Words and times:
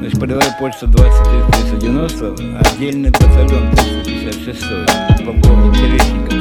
Значит, 0.00 0.18
полевая 0.18 0.52
почта 0.58 0.88
20390, 0.88 2.34
отдельный 2.58 3.10
батальон 3.10 3.70
356, 3.76 5.24
полковник 5.24 5.72
Терещенко. 5.76 6.31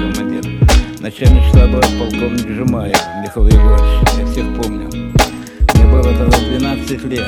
Начальник 1.01 1.43
штаба 1.49 1.81
полковник 1.97 2.47
Жемаев 2.47 2.95
Михаил 3.23 3.47
Егорович, 3.47 3.81
я 4.19 4.25
всех 4.27 4.45
помню. 4.61 4.87
Мне 5.73 5.85
было 5.91 6.03
тогда 6.03 6.37
12 6.37 7.05
лет. 7.05 7.25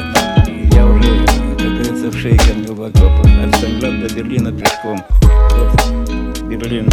Я 0.74 0.86
уже, 0.86 1.26
как 1.58 1.58
говорится, 1.58 2.12
в 2.12 2.16
шейках 2.16 2.56
в 2.70 2.84
окопах. 2.84 3.26
От 3.44 3.56
Сталинграда 3.56 4.08
до 4.08 4.14
Берлина 4.14 4.52
пешком. 4.52 5.02
Берлин. 6.48 6.88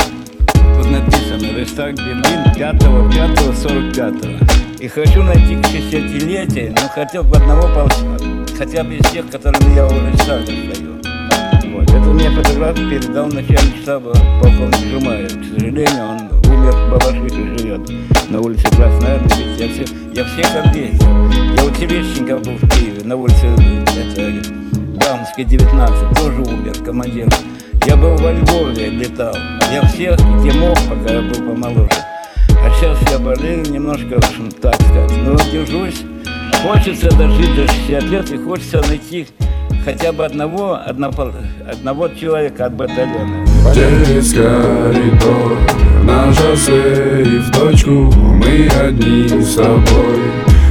Тут 0.55 0.91
написано 0.91 1.53
Рейхстаг 1.55 1.97
Берлин 1.97 2.45
5-5-45. 2.57 4.79
И 4.81 4.89
хочу 4.89 5.23
найти 5.23 5.57
к 5.57 5.67
60-летию, 5.67 6.75
но 6.81 6.89
хотел 6.89 7.25
бы 7.25 7.37
одного 7.37 7.69
пол- 7.75 7.91
хотя 8.57 8.83
бы 8.85 8.95
из 8.95 9.05
тех, 9.11 9.29
которыми 9.31 9.75
я 9.75 9.87
у 9.87 9.91
Рейхстага 9.91 10.45
стою. 10.45 10.95
Вот. 11.75 11.91
Это 11.91 12.09
мне 12.09 12.31
фотограф 12.31 12.75
передал 12.77 13.27
начальник 13.27 13.77
штаба 13.83 14.15
полковник 14.43 14.87
Жумаев. 14.91 15.29
К 15.29 15.45
сожалению, 15.55 16.05
он 16.05 16.40
Балашихе, 16.91 17.59
живет 17.59 17.89
на 18.31 18.41
улице 18.41 18.65
Красной 18.77 19.11
Армии. 19.13 19.57
Ведь 19.57 19.61
Я, 19.61 19.69
все, 19.69 19.95
я 20.15 20.25
всех 20.25 20.65
объездил. 20.65 21.09
Я 21.57 21.65
у 21.65 21.71
Терещенко 21.71 22.37
был 22.39 22.57
в 22.57 22.69
Киеве, 22.71 23.05
на 23.05 23.17
улице 23.17 23.47
это, 23.47 24.33
Баумской, 24.99 25.45
19, 25.45 26.19
тоже 26.19 26.41
умер 26.43 26.73
командир. 26.85 27.29
Я 27.87 27.97
был 27.97 28.17
во 28.17 28.33
Львове, 28.33 28.91
летал. 28.91 29.35
Я 29.73 29.83
всех, 29.87 30.17
где 30.41 30.53
мог, 30.53 30.77
пока 30.89 31.15
я 31.15 31.23
был 31.23 31.35
помоложе. 31.35 31.91
А 32.63 32.71
сейчас 32.75 32.99
я 33.11 33.19
болею 33.19 33.65
немножко, 33.71 34.21
в 34.21 34.29
общем, 34.29 34.51
так 34.61 34.75
сказать. 34.75 35.13
Но 35.25 35.37
держусь. 35.51 36.03
Хочется 36.63 37.09
дожить 37.17 37.55
до 37.57 37.67
60 37.67 38.03
лет 38.05 38.31
и 38.33 38.37
хочется 38.37 38.83
найти 38.87 39.27
хотя 39.85 40.13
бы 40.13 40.27
одного, 40.27 40.79
однопол- 40.87 41.33
одного 41.71 42.09
человека 42.09 42.67
от 42.67 42.75
батальона. 42.75 43.47
Через 43.75 44.35
коридор 44.35 45.57
на 46.05 46.33
шоссе 46.33 47.23
и 47.23 47.39
в 47.39 47.51
точку 47.51 48.13
Мы 48.17 48.69
одни 48.69 49.29
с 49.43 49.55
тобой. 49.55 50.21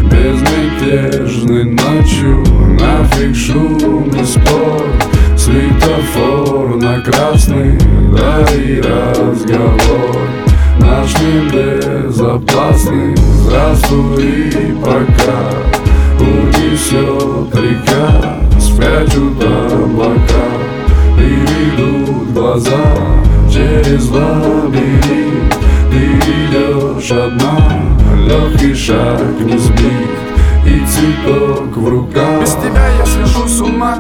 Безмятежной 0.04 1.66
ночью 1.66 2.44
Нафиг 2.80 3.36
шум 3.36 4.10
и 4.10 4.24
спор. 4.24 4.86
Светофор 5.38 6.76
на 6.76 7.00
красный 7.02 7.78
Да 8.12 8.46
и 8.54 8.82
разговор. 8.82 10.18
Наш 10.80 11.14
мир 11.22 11.52
безопасный 11.54 13.16
Здравствуй 13.18 14.50
и 14.50 14.76
пока. 14.82 15.70
Унесет 16.20 17.56
река 17.56 18.40
Спрячут 18.60 19.42
облака 19.42 20.46
Приведут 21.16 22.34
глаза 22.34 23.19
через 23.52 24.10
лабиринт 24.10 25.56
Ты 25.92 25.98
идешь 25.98 27.12
одна, 27.12 27.82
легкий 28.26 28.74
шаг 28.74 29.22
не 29.40 29.58
сбит 29.58 30.10
И 30.66 30.86
цветок 30.86 31.76
в 31.76 31.88
руках. 31.88 32.42
Без 32.42 32.54
тебя 32.56 32.88
я 32.98 33.06
схожу 33.06 33.48
с 33.48 33.62
ума 33.62 33.98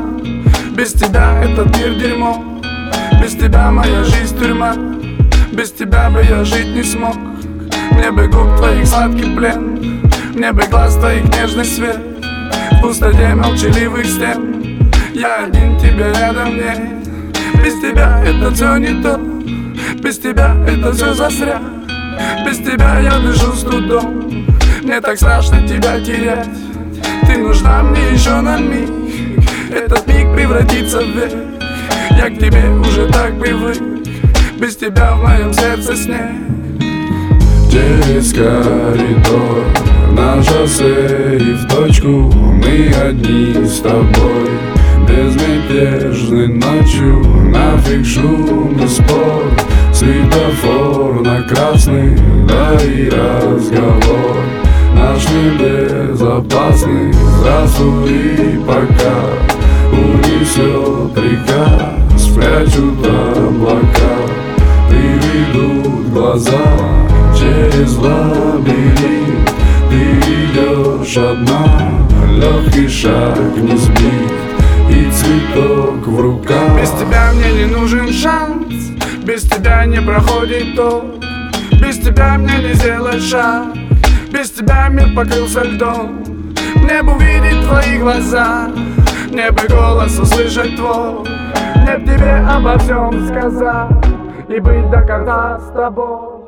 Без 0.75 0.93
тебя 0.93 1.43
этот 1.43 1.75
мир 1.77 1.95
дерьмо. 1.95 2.43
Без 3.21 3.33
тебя 3.33 3.71
моя 3.71 4.03
жизнь 4.03 4.37
тюрьма 4.39 4.75
Без 5.51 5.71
тебя 5.71 6.09
бы 6.09 6.23
я 6.23 6.43
жить 6.43 6.75
не 6.75 6.83
смог. 6.83 7.15
Мне 7.91 8.11
бы 8.11 8.27
губ 8.27 8.55
твоих 8.57 8.87
сладкий 8.87 9.35
плен 9.35 10.03
Мне 10.33 10.51
бы 10.53 10.63
глаз 10.69 10.95
твоих 10.95 11.25
нежный 11.35 11.65
свет. 11.65 11.99
В 12.71 12.81
пустоте 12.81 13.35
молчаливых 13.35 14.05
стен 14.05 14.91
Я 15.13 15.43
один, 15.45 15.77
тебя 15.79 16.13
рядом 16.13 16.55
нет 16.55 16.98
Без 17.63 17.79
тебя 17.79 18.21
это 18.23 18.51
все 18.51 18.77
не 18.77 19.01
то. 19.01 19.19
Без 20.01 20.19
тебя 20.19 20.55
это 20.67 20.91
все 20.93 21.13
засря. 21.13 21.61
Без 22.45 22.57
тебя 22.57 22.99
я 22.99 23.19
дышу 23.19 23.53
с 23.53 23.61
трудом. 23.61 24.47
Мне 24.83 25.01
так 25.01 25.17
страшно 25.17 25.67
тебя 25.67 25.99
терять. 25.99 26.47
Ты 27.27 27.37
нужна 27.37 27.83
мне 27.83 28.11
еще 28.11 28.41
на 28.41 28.59
миг. 28.59 28.89
Этот 29.71 30.07
миг 30.07 30.33
превратится 30.33 30.99
в 30.99 31.09
век. 31.09 31.33
Я 32.11 32.29
к 32.29 32.39
тебе 32.39 32.69
уже 32.69 33.07
так 33.07 33.39
привык. 33.39 33.77
Без 34.59 34.75
тебя 34.75 35.13
в 35.15 35.23
моем 35.23 35.53
сердце 35.53 35.95
снег. 35.95 36.31
Через 37.71 38.33
коридор 38.33 39.63
на 40.11 40.41
шоссе 40.43 41.37
и 41.37 41.53
в 41.53 41.67
точку 41.67 42.07
Мы 42.07 42.91
одни 42.93 43.63
с 43.63 43.79
тобой 43.79 44.49
Безмятежной 45.09 46.47
ночью 46.49 47.25
Нафиг 47.49 48.05
шум 48.05 48.79
и 48.79 48.87
спор 48.87 49.43
Светофор 49.91 51.21
на 51.21 51.41
красный 51.41 52.15
Да 52.47 52.75
и 52.83 53.09
разговор. 53.09 54.37
Наш 54.93 55.27
мир 55.31 56.11
безопасный 56.11 57.11
Здравствуй 57.13 58.11
и 58.11 58.59
пока. 58.59 59.19
Унесет 59.91 61.17
река 61.17 61.93
Спрячут 62.15 63.05
облака. 63.05 64.15
Приведут 64.89 66.09
глаза 66.13 66.51
через 67.37 67.97
лабиринт. 67.97 69.49
Ты 69.89 70.19
идешь 70.29 71.17
одна, 71.17 71.91
легкий 72.37 72.87
шаг 72.87 73.37
не 73.57 73.75
сбит 73.75 74.48
И 74.89 75.11
цветок 75.11 76.07
в 76.07 76.19
руках. 76.19 76.81
Без 76.81 76.89
тебя 76.91 77.31
мне 77.33 77.51
не 77.53 77.65
нужен 77.65 78.11
шанс 78.11 78.73
Без 79.23 79.43
тебя 79.43 79.85
не 79.85 80.01
проходит 80.01 80.75
то 80.75 81.19
Без 81.81 81.99
тебя 81.99 82.37
мне 82.37 82.57
не 82.59 82.73
сделать 82.73 83.21
шаг 83.21 83.67
Без 84.31 84.51
тебя 84.51 84.89
мир 84.89 85.13
покрылся 85.15 85.63
льдом. 85.63 86.23
Мне 86.75 87.03
бы 87.03 87.13
увидеть 87.13 87.67
твои 87.67 87.99
глаза 87.99 88.69
Мне 89.31 89.51
бы 89.51 89.67
голос 89.67 90.17
услышать 90.17 90.75
твой. 90.75 91.25
Мне 91.75 91.97
б 91.97 92.05
тебе 92.05 92.35
обо 92.35 92.77
всем 92.79 93.27
сказать 93.27 93.89
И 94.49 94.59
быть 94.59 94.89
до 94.89 95.01
конца 95.01 95.59
с 95.59 95.71
тобой. 95.73 96.39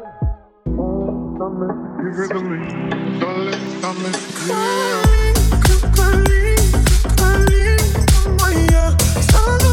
Thank 5.94 6.41
Oh. 9.34 9.71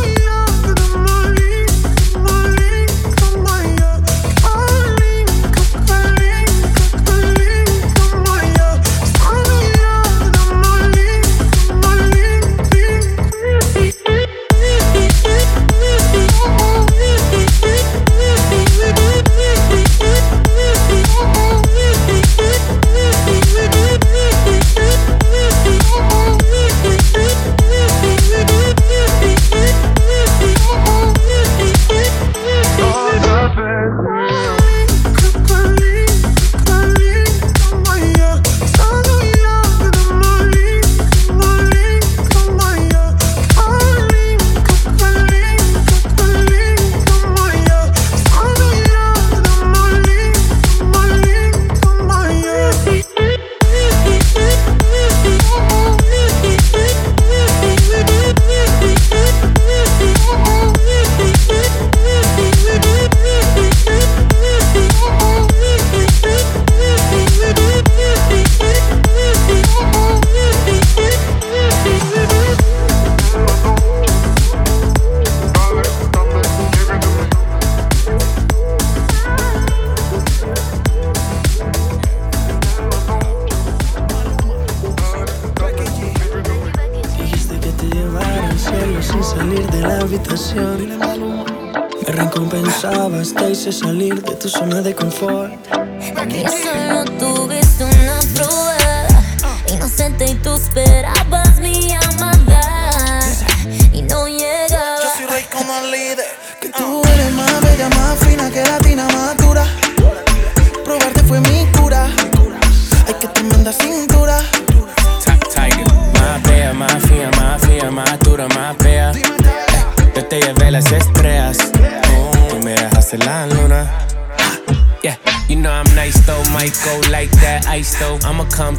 Salir 93.73 94.23
de 94.23 94.35
tu 94.35 94.49
zona 94.49 94.83
de 94.83 94.93
confort. 94.95 95.51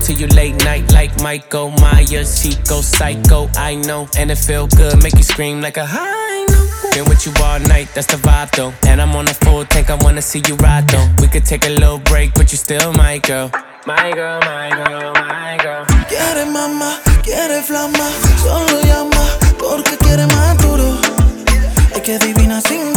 To 0.10 0.16
you 0.16 0.28
late 0.30 0.56
night 0.66 0.92
like 0.92 1.12
Michael 1.22 1.70
Myers. 1.70 2.42
She 2.42 2.56
go 2.68 2.82
psycho, 2.82 3.48
I 3.56 3.76
know, 3.76 4.08
and 4.18 4.32
it 4.32 4.38
feel 4.38 4.66
good, 4.66 5.04
make 5.04 5.14
you 5.14 5.24
scream 5.24 5.62
like 5.62 5.78
a 5.78 5.86
high 5.86 6.46
note. 6.50 6.94
Been 6.94 7.06
with 7.06 7.26
you 7.28 7.34
all 7.44 7.60
night, 7.60 7.90
that's 7.94 8.08
the 8.08 8.18
vibe 8.18 8.50
though. 8.52 8.74
And 8.88 9.00
I'm 9.02 9.16
on 9.16 9.28
a 9.28 9.34
full 9.34 9.66
tank, 9.66 9.92
I 9.92 9.96
wanna 10.04 10.22
see 10.22 10.42
you 10.48 10.56
ride 10.56 10.88
though. 10.88 11.08
We 11.22 11.28
could 11.28 11.46
take 11.46 11.66
a 11.66 11.70
little 11.70 12.00
break, 12.00 12.34
but 12.34 12.52
you 12.52 12.58
still 12.58 12.92
my 12.94 13.20
girl. 13.20 13.52
My 13.86 14.12
girl, 14.12 14.40
my 14.42 14.70
girl, 14.70 15.14
my 15.14 15.58
girl. 15.62 15.86
Quiere 16.10 16.46
mamá, 16.46 16.92
quiere 17.22 17.62
flama, 17.62 18.10
solo 18.42 18.82
llama 18.82 19.24
porque 19.60 19.96
quiere 19.98 20.26
más 20.26 20.58
duro. 20.58 20.98
Que 22.04 22.18
cintura. 22.18 22.89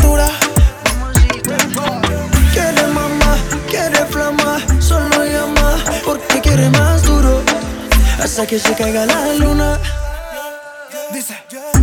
Hasta 8.32 8.46
que 8.46 8.58
se 8.58 8.72
caiga 8.72 9.04
la 9.04 9.34
luna. 9.34 9.78
Dice, 11.12 11.36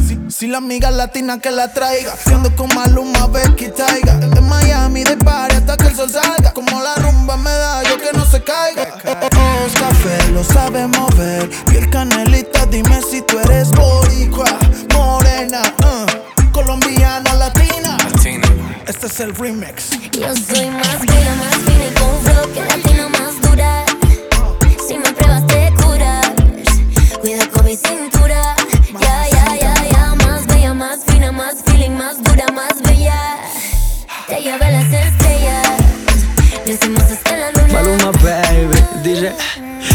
si, 0.07 0.18
si 0.31 0.48
la 0.48 0.57
amiga 0.57 0.90
latina 0.90 1.38
que 1.38 1.51
la 1.51 1.72
traiga, 1.72 2.16
siendo 2.18 2.56
con 2.56 2.74
Maluma, 2.74 3.28
Becky 3.28 3.68
Taiga. 3.68 4.16
De 4.16 4.42
Miami, 4.42 5.04
de 5.04 5.16
party 5.16 5.57
hasta 5.57 5.78
que 5.78 5.90
el 5.90 5.96
sol 5.96 6.10
salga. 6.10 6.51
Como 6.51 6.81
la 6.81 6.96
rumba 6.96 7.38
me 7.38 7.51
da, 7.51 7.84
yo 7.84 8.00
que 8.00 8.18
no 8.18 8.25
se 8.25 8.44
caiga. 8.44 8.96
Oh, 9.06 9.68
es 9.68 9.74
café, 9.74 10.31
lo 10.31 10.44
sabe 10.44 10.88
mover. 10.88 11.48
Piel 11.68 11.88
canelita, 11.92 12.66
dime 12.66 13.00
si 13.04 13.22
tú 13.22 13.38
eres 13.38 13.69
boricua, 13.69 14.50
morena, 14.95 15.62
uh, 15.84 16.52
colombiana, 16.52 17.31
latina. 17.36 17.95
Este 18.88 19.06
es 19.06 19.19
el 19.19 19.36
remix. 19.36 19.92
Yo 20.13 20.36
soy 20.36 20.72
más 20.72 21.00
bella, 21.02 21.36
más 21.36 21.56
fina 21.57 21.99
mi 27.69 27.75
cintura. 27.75 28.56
Ya, 29.00 29.27
ya, 29.30 29.45
ya, 29.62 29.74
ya. 29.92 30.16
Más 30.25 30.48
bella, 30.48 30.74
más 30.74 31.06
fina, 31.06 31.31
más 31.31 31.57
feeling, 31.66 31.92
más 31.92 32.18
dura, 32.24 32.45
más 32.51 32.81
bella. 32.81 33.38
Te 34.27 34.42
llevé 34.42 34.71
las 34.71 34.92
estrellas. 34.92 35.68
Decimos 36.66 37.04
hasta 37.04 37.38
la 37.38 37.51
luna. 37.51 37.74
Maluma, 37.74 38.12
baby, 38.24 38.80
dice 39.04 39.33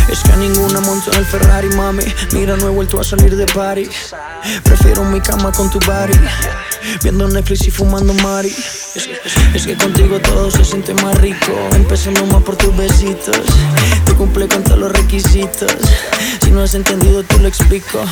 Es 0.08 0.22
que 0.22 0.32
a 0.32 0.36
ninguna 0.36 0.80
monto 0.80 1.10
en 1.12 1.18
el 1.18 1.24
Ferrari, 1.26 1.68
mami. 1.70 2.04
Mira, 2.32 2.56
no 2.56 2.66
he 2.68 2.70
vuelto 2.70 3.00
a 3.00 3.04
salir 3.04 3.34
de 3.36 3.46
party 3.46 3.88
Prefiero 4.62 5.02
mi 5.04 5.20
cama 5.20 5.50
con 5.52 5.70
tu 5.70 5.78
body 5.80 6.12
Viendo 7.02 7.26
Netflix 7.28 7.66
y 7.66 7.70
fumando 7.70 8.12
Mari. 8.14 8.54
Es, 9.54 9.66
que 9.66 9.76
contigo 9.76 10.20
todo 10.20 10.50
se 10.50 10.64
siente 10.64 10.92
más 10.94 11.16
rico. 11.18 11.52
Empezando 11.74 12.26
más 12.26 12.42
por 12.42 12.56
tus 12.56 12.76
besitos. 12.76 13.36
Te 14.04 14.12
cumple 14.14 14.46
con 14.48 14.62
todos 14.62 14.78
los 14.78 14.92
requisitos. 14.92 15.72
Si 16.42 16.50
no 16.50 16.62
has 16.62 16.74
entendido, 16.74 17.22
tú 17.24 17.38
lo 17.38 17.48
explico. 17.48 18.04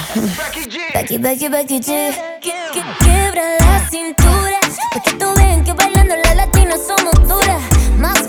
Becky, 0.94 1.18
Becky, 1.18 1.48
Becky 1.48 1.80
G. 1.80 2.14
Que- 2.40 2.52
Quiebra 3.00 3.42
la 3.60 3.88
cintura. 3.90 4.58
Pa' 4.94 5.02
que 5.02 5.12
tú 5.12 5.26
que 5.64 5.72
bailando 5.74 6.14
las 6.24 6.36
latinas 6.36 6.80
somos 6.86 7.28
duras. 7.28 7.62
Más 7.98 8.26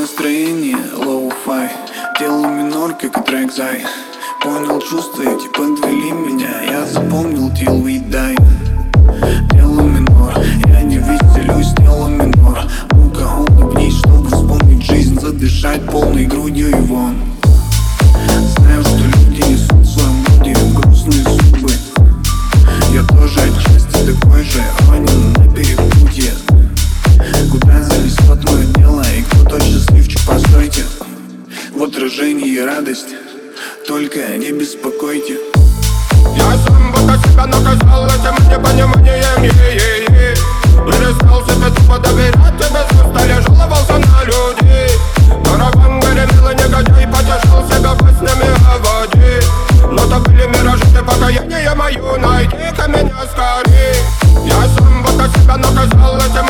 настроение 0.00 0.78
лоу-фай 0.96 1.68
Делаю 2.18 2.48
минор, 2.48 2.94
как 2.94 3.24
трек 3.26 3.52
зай. 3.52 3.84
Понял 4.42 4.80
чувства 4.80 5.22
эти, 5.22 5.46
подвели 5.48 6.12
меня. 6.12 6.62
Я 6.62 6.86
запомнил 6.86 7.50
till 7.50 7.82
we 7.82 8.00
die. 8.08 8.36
Делаю 9.52 9.88
минор, 9.88 10.34
я 10.68 10.82
не 10.82 10.96
веселюсь, 10.96 11.72
делаю 11.78 12.16
минор. 12.16 12.58
Ну-ка 12.92 13.28
улыбнись, 13.50 13.98
чтобы 13.98 14.26
вспомнить 14.28 14.84
жизнь 14.84 15.20
Задышать 15.20 15.84
полной 15.86 16.24
грудью 16.24 16.74
вон. 16.86 17.16
Знаю, 18.56 18.82
что 18.82 18.96
люди 18.96 19.42
несут 19.42 19.72
в 19.72 19.86
своем 19.86 20.74
грустные 20.74 21.24
судьбы 21.24 21.72
Я 22.94 23.02
тоже 23.04 23.40
отчасти 23.40 24.14
такой 24.14 24.44
же, 24.44 24.62
ранен 24.88 25.32
на 25.34 25.54
перепутье 25.54 25.99
отражении 32.00 32.58
радость, 32.60 33.14
только 33.86 34.20
не 34.38 34.52
беспокойте. 34.52 35.36
Я 36.34 36.56
сам 36.66 36.92
будто 36.92 37.28
себя 37.28 37.44
наказал 37.44 38.06
этим 38.06 38.34
непониманием 38.48 39.42
е-е-е 39.42 40.34
Перестал 40.86 41.44
себе 41.44 41.68
тупо 41.76 41.98
доверять 41.98 42.56
тебе 42.56 42.80
с 42.88 43.06
устали 43.06 43.42
жаловался 43.42 43.98
на 43.98 44.24
людей 44.24 44.88
Караван 45.44 46.00
гремел 46.00 46.48
негодяй 46.54 47.06
потешал 47.06 47.68
себя 47.68 47.94
песнями 47.94 48.48
о 48.66 48.78
воде. 48.78 49.42
Но 49.90 50.06
то 50.06 50.20
были 50.20 50.46
миражи, 50.46 50.84
ты 50.96 51.04
покаяние 51.04 51.74
мое 51.74 52.16
Найди-ка 52.16 52.88
меня 52.88 53.26
скорей. 53.30 53.96
Я 54.46 54.62
сам 54.74 55.02
будто 55.02 55.28
себя 55.38 55.58
наказал 55.58 56.16
этим 56.16 56.49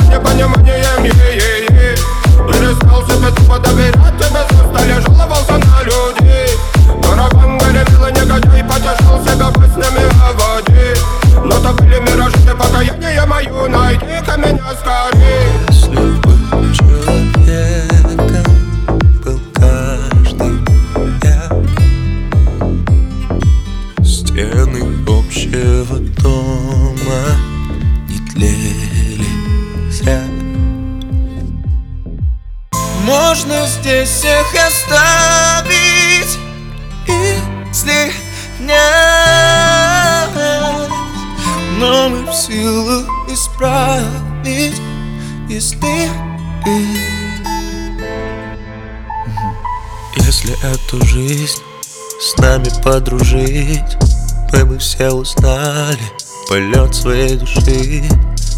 все 55.01 55.13
узнали 55.13 55.99
полет 56.47 56.95
своей 56.95 57.37
души. 57.37 58.05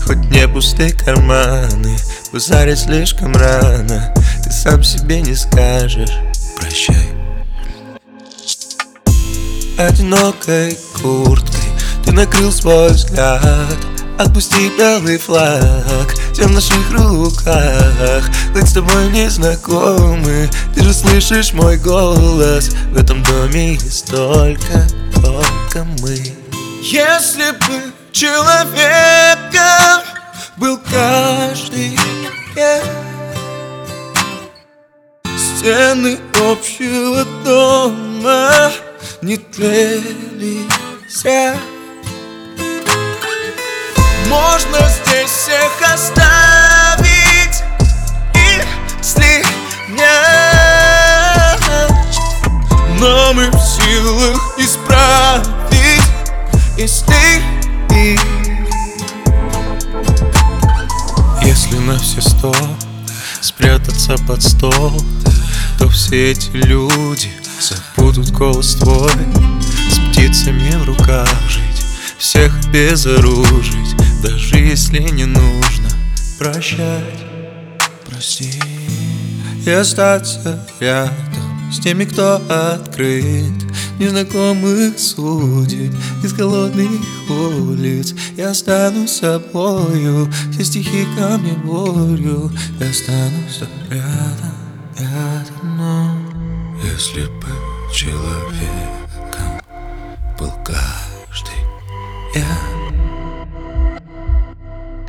Хоть 0.05 0.19
не 0.33 0.49
пустые 0.49 0.93
карманы 0.93 1.97
Базарить 2.33 2.81
слишком 2.81 3.37
рано. 3.37 4.13
Ты 4.43 4.51
сам 4.51 4.83
себе 4.83 5.21
не 5.21 5.37
скажешь. 5.37 6.11
Прощай. 6.59 7.11
Одинокой 9.79 10.77
курткой 11.01 11.61
Ты 12.05 12.11
накрыл 12.11 12.51
свой 12.51 12.91
взгляд. 12.91 13.79
Отпусти 14.19 14.73
белый 14.77 15.19
флаг 15.19 16.13
Все 16.33 16.49
в 16.49 16.51
наших 16.51 16.91
руках. 16.91 18.29
Быть 18.53 18.69
с 18.69 18.73
тобой 18.73 19.13
не 19.13 19.31
знакомы 19.31 20.51
Ты 20.75 20.83
же 20.83 20.93
слышишь 20.93 21.53
мой 21.53 21.77
голос. 21.77 22.71
В 22.91 22.97
этом 22.97 23.23
доме 23.23 23.75
есть 23.75 24.07
только, 24.07 24.89
только 25.23 25.85
мы 26.01 26.17
Если 26.83 27.51
бы 27.53 27.93
человеком 28.13 30.03
был 30.57 30.79
каждый. 30.91 31.99
Стены 35.25 36.19
общего 36.35 37.25
дома 37.45 38.73
не 39.23 39.37
тлели 39.37 40.67
Можно 44.29 44.79
здесь 44.89 45.31
всех 45.31 45.73
оставить 45.95 47.63
Если 48.35 49.45
нет 49.89 50.32
спрятаться 64.13 64.25
под 64.27 64.43
стол 64.43 65.03
То 65.79 65.89
все 65.89 66.33
эти 66.33 66.51
люди 66.53 67.31
забудут 67.61 68.31
голос 68.31 68.75
твой 68.75 69.13
С 69.91 69.99
птицами 70.11 70.71
в 70.77 70.85
руках 70.85 71.29
жить, 71.49 71.85
всех 72.19 72.53
безоружить 72.71 73.97
Даже 74.23 74.59
если 74.59 75.01
не 75.01 75.25
нужно 75.25 75.89
прощать, 76.39 77.25
прости. 78.09 78.61
И 79.65 79.71
остаться 79.71 80.67
рядом 80.81 81.15
с 81.73 81.79
теми, 81.79 82.05
кто 82.05 82.43
открыт 82.49 83.72
Незнакомых 84.03 84.99
судеб 84.99 85.95
из 86.25 86.33
голодных 86.33 86.91
улиц 87.31 88.13
Я 88.37 88.51
останусь 88.51 89.13
собою, 89.13 90.29
все 90.51 90.65
стихи 90.65 91.07
ко 91.17 91.39
мне 91.39 91.53
болью 91.53 92.51
Я 92.81 92.91
останусь 92.91 93.61
рядом, 93.89 94.57
рядом, 94.99 95.77
но 95.77 96.17
Если 96.83 97.27
бы 97.27 97.47
человеком 97.95 99.61
был 100.37 100.53
каждый 100.65 101.63
я 102.35 102.59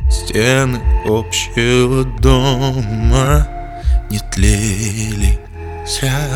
Стены 0.08 0.80
общего 1.04 2.04
дома 2.20 3.48
не 4.08 4.20
тлели 4.32 5.40
зря 5.84 6.28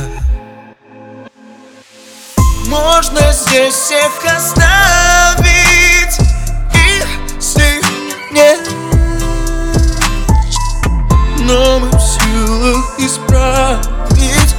можно 2.68 3.32
здесь 3.32 3.74
всех 3.74 4.12
оставить 4.24 5.48
Если 6.74 7.82
нет 8.32 8.60
Но 11.40 11.80
мы 11.80 11.88
в 11.88 12.00
силах 12.00 12.94
исправить 12.98 14.54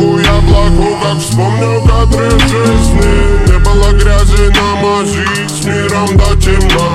Комната 0.00 0.20
домовую 0.20 0.24
яблоку, 0.24 0.98
как 1.02 1.18
вспомню 1.18 1.82
кадры 1.82 2.30
жизни. 2.30 3.46
Не 3.46 3.58
было 3.58 3.92
грязи 3.92 4.48
на 4.48 4.82
мази, 4.82 5.26
с 5.46 5.64
миром 5.64 6.16
до 6.16 6.36
темна. 6.40 6.88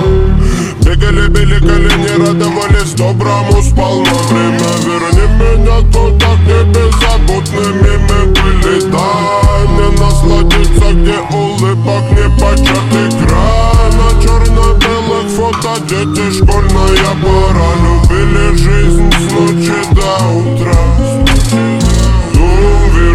Бегали, 0.81 1.27
били 1.27 1.59
колени, 1.59 2.25
радовались 2.25 2.93
доброму 2.93 3.61
сполна. 3.61 4.11
Время 4.29 4.69
верни 4.85 5.27
меня 5.39 5.81
туда, 5.91 6.35
где 6.43 6.63
беззаботными 6.63 7.97
мы 8.07 8.25
были 8.33 8.81
Дай 8.91 9.67
мне 9.67 9.99
насладиться, 9.99 10.93
где 10.93 11.19
улыбок 11.35 12.03
не 12.11 12.29
початый 12.39 13.09
край 13.25 13.91
На 13.93 14.21
черно-белых 14.21 15.29
фото 15.35 15.79
дети, 15.87 16.37
школьная 16.37 17.13
пора. 17.21 17.69
Любили 17.83 18.55
жизнь 18.57 19.11
с 19.11 19.31
ночи 19.31 19.93
до 19.93 20.27
утра 20.27 21.14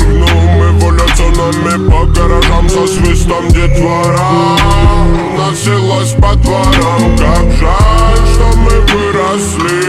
Дум 0.01 0.13
вернул 0.13 0.43
мы 0.57 0.67
эволюционами 0.79 1.91
по 1.91 2.07
гаражам 2.07 2.69
со 2.69 2.87
свистом 2.87 3.49
детвора 3.49 4.57
Носилась 5.37 6.13
по 6.13 6.35
дворам, 6.37 7.17
как 7.19 7.51
жаль, 7.59 8.27
что 8.33 8.47
мы 8.57 8.81
выросли 8.81 9.81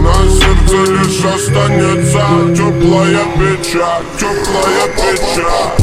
На 0.00 0.14
сердце 0.28 0.78
лишь 0.92 1.24
останется 1.24 2.24
теплая 2.56 3.24
печаль, 3.36 4.04
теплая 4.18 4.86
печаль 4.96 5.78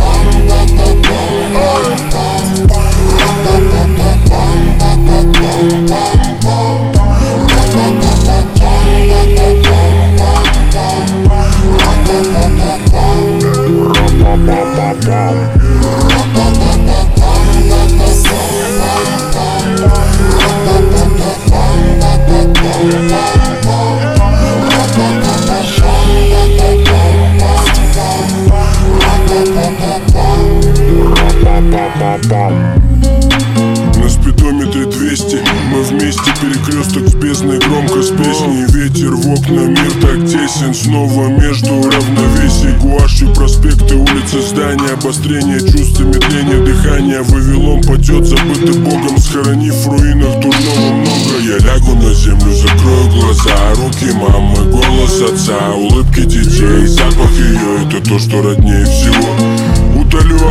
На 33.96 34.10
спидометре 34.10 34.75
200 35.16 35.40
Мы 35.72 35.82
вместе 35.84 36.32
перекресток 36.42 37.08
с 37.08 37.14
бездной 37.16 37.58
Громко 37.60 38.02
с 38.02 38.10
песней 38.10 38.66
Ветер 38.68 39.12
в 39.12 39.30
окна, 39.30 39.62
мир 39.62 39.92
так 40.02 40.26
тесен. 40.26 40.74
Снова 40.74 41.30
между 41.30 41.70
равновесий 41.70 42.78
Гуашью 42.82 43.34
проспекты, 43.34 43.96
улицы, 43.96 44.42
здания. 44.42 44.92
Обострение 44.92 45.60
чувств, 45.60 46.02
медление 46.02 46.66
дыхания. 46.66 47.22
Вавилон 47.22 47.82
падет, 47.84 48.26
забытый 48.26 48.78
богом 48.82 49.18
Схоронив 49.18 49.74
в 49.74 49.88
руинах 49.88 50.38
дурного 50.42 50.94
много. 50.94 51.40
Я 51.42 51.58
лягу 51.60 51.96
на 51.96 52.14
землю, 52.14 52.54
закрою 52.54 53.10
глаза. 53.12 53.74
Руки 53.76 54.12
мамы, 54.12 54.70
голос 54.70 55.22
отца. 55.22 55.72
Улыбки 55.76 56.26
детей, 56.26 56.88
запах 56.88 57.32
ее 57.32 57.88
Это 57.88 58.10
то, 58.10 58.20
что 58.20 58.42
роднее 58.42 58.84
всего 58.84 59.65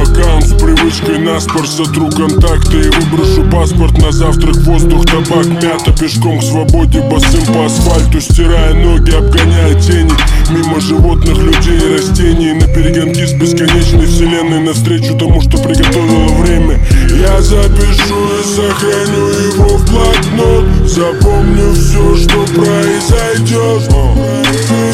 Аккаунт 0.03 0.47
с 0.47 0.53
привычкой 0.55 1.19
наспор 1.19 1.67
Сотру 1.67 2.11
контакты 2.11 2.81
и 2.81 2.91
выброшу 2.91 3.43
паспорт 3.51 3.97
На 3.99 4.13
завтрак 4.13 4.57
воздух, 4.59 5.07
табак, 5.07 5.47
мята 5.47 5.93
Пешком 5.93 6.39
к 6.39 6.43
свободе, 6.43 7.01
босым 7.03 7.45
по 7.53 7.67
асфальту 7.67 8.21
Стирая 8.21 8.75
ноги, 8.75 9.11
обгоняя 9.11 9.75
тени 9.81 10.13
Мимо 10.51 10.79
животных, 10.81 11.39
людей 11.39 11.79
и 11.79 11.97
растений. 11.97 12.53
На 12.53 12.67
перегонки 12.67 13.25
с 13.25 13.33
бесконечной 13.33 14.07
вселенной 14.07 14.61
Навстречу 14.61 15.17
тому, 15.17 15.41
что 15.41 15.59
приготовило 15.59 16.35
время. 16.43 16.79
Я 17.11 17.41
запишу 17.41 18.29
и 18.29 18.45
сохраню 18.45 19.29
его 19.29 19.77
в 19.79 19.91
блокнот. 19.91 20.89
Запомню 20.89 21.73
все, 21.73 22.17
что 22.17 22.45
произойдет 22.55 23.91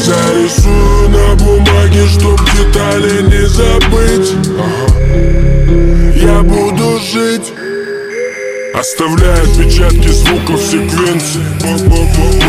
Зарисую 0.03 1.09
на 1.09 1.35
бумаге, 1.35 2.07
чтоб 2.07 2.39
детали 2.55 3.21
не 3.21 3.47
забыть. 3.47 4.33
Я 6.15 6.41
буду 6.41 6.99
жить. 6.99 7.53
Оставляя 8.73 9.43
отпечатки 9.43 10.07
звуков 10.07 10.59
секвенции 10.59 11.41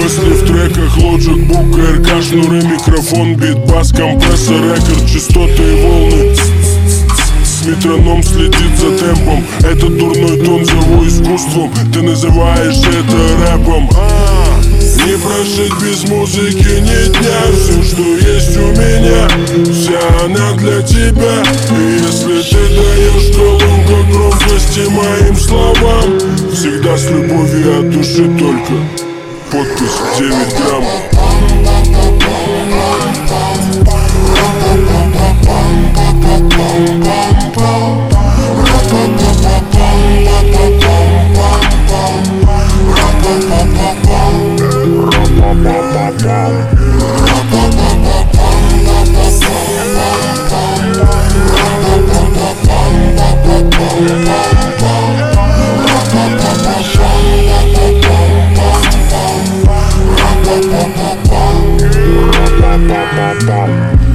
Мысли 0.02 0.30
в 0.30 0.46
треках, 0.46 0.96
Logic, 0.96 1.46
Book, 1.46 1.98
РК, 1.98 2.22
шнуры, 2.22 2.62
микрофон, 2.62 3.34
бит, 3.36 3.58
бас, 3.66 3.92
компрессор, 3.92 4.56
рекорд, 4.56 5.06
частоты 5.06 5.62
и 5.62 5.82
волны. 5.82 6.36
Метроном 7.66 8.22
следит 8.22 8.78
за 8.78 8.98
темпом. 8.98 9.44
Этот 9.60 9.98
дурной 9.98 10.44
тон 10.44 10.64
зову 10.64 11.06
искусством. 11.06 11.72
Ты 11.92 12.02
называешь 12.02 12.78
это 12.78 13.52
рэпом 13.52 13.88
Не 15.04 15.16
прожить 15.18 15.74
без 15.82 16.08
музыки 16.08 16.80
ни 16.80 17.08
дня. 17.08 17.40
Все, 17.52 17.82
что 17.82 18.02
есть 18.02 18.56
у 18.56 18.68
меня 18.68 19.28
Вся 19.72 19.98
она 20.24 20.52
для 20.52 20.80
тебя. 20.82 21.42
И 21.70 21.98
если 21.98 22.40
ты 22.42 22.68
даешь 22.76 23.34
колонку 23.34 24.12
громкости 24.12 24.88
моим 24.90 25.36
словам. 25.36 26.18
Всегда 26.52 26.96
с 26.96 27.10
любовью 27.10 27.80
от 27.80 27.90
души 27.90 28.30
только 28.38 28.74
Подпись 29.50 30.18
9 30.18 30.32
грамм 30.58 30.84
Bum, 46.22 46.66
bum. 63.46 64.11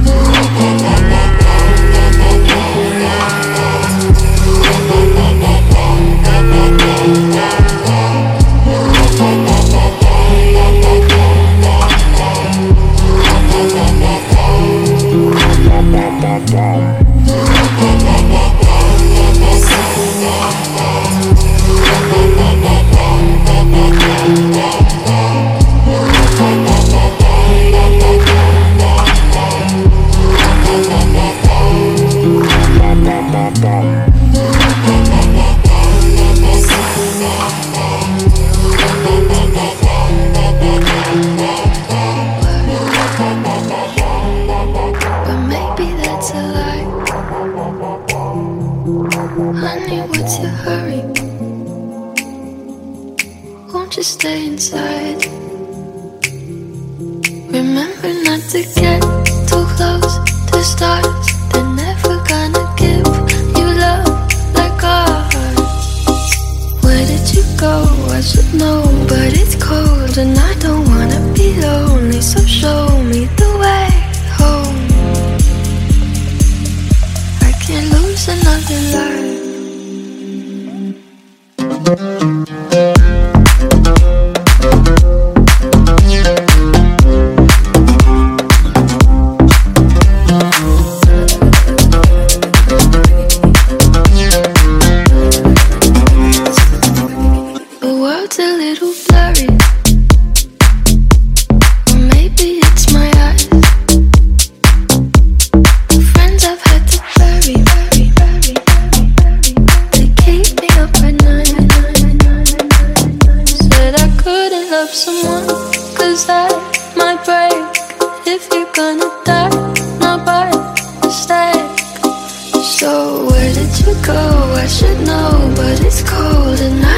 So 122.78 123.26
Where 123.26 123.52
did 123.54 123.80
you 123.80 123.92
go? 124.06 124.54
I 124.54 124.68
should 124.68 125.00
know, 125.00 125.52
but 125.56 125.84
it's 125.84 126.00
cold 126.08 126.60
and 126.60 126.86
I 126.86 126.97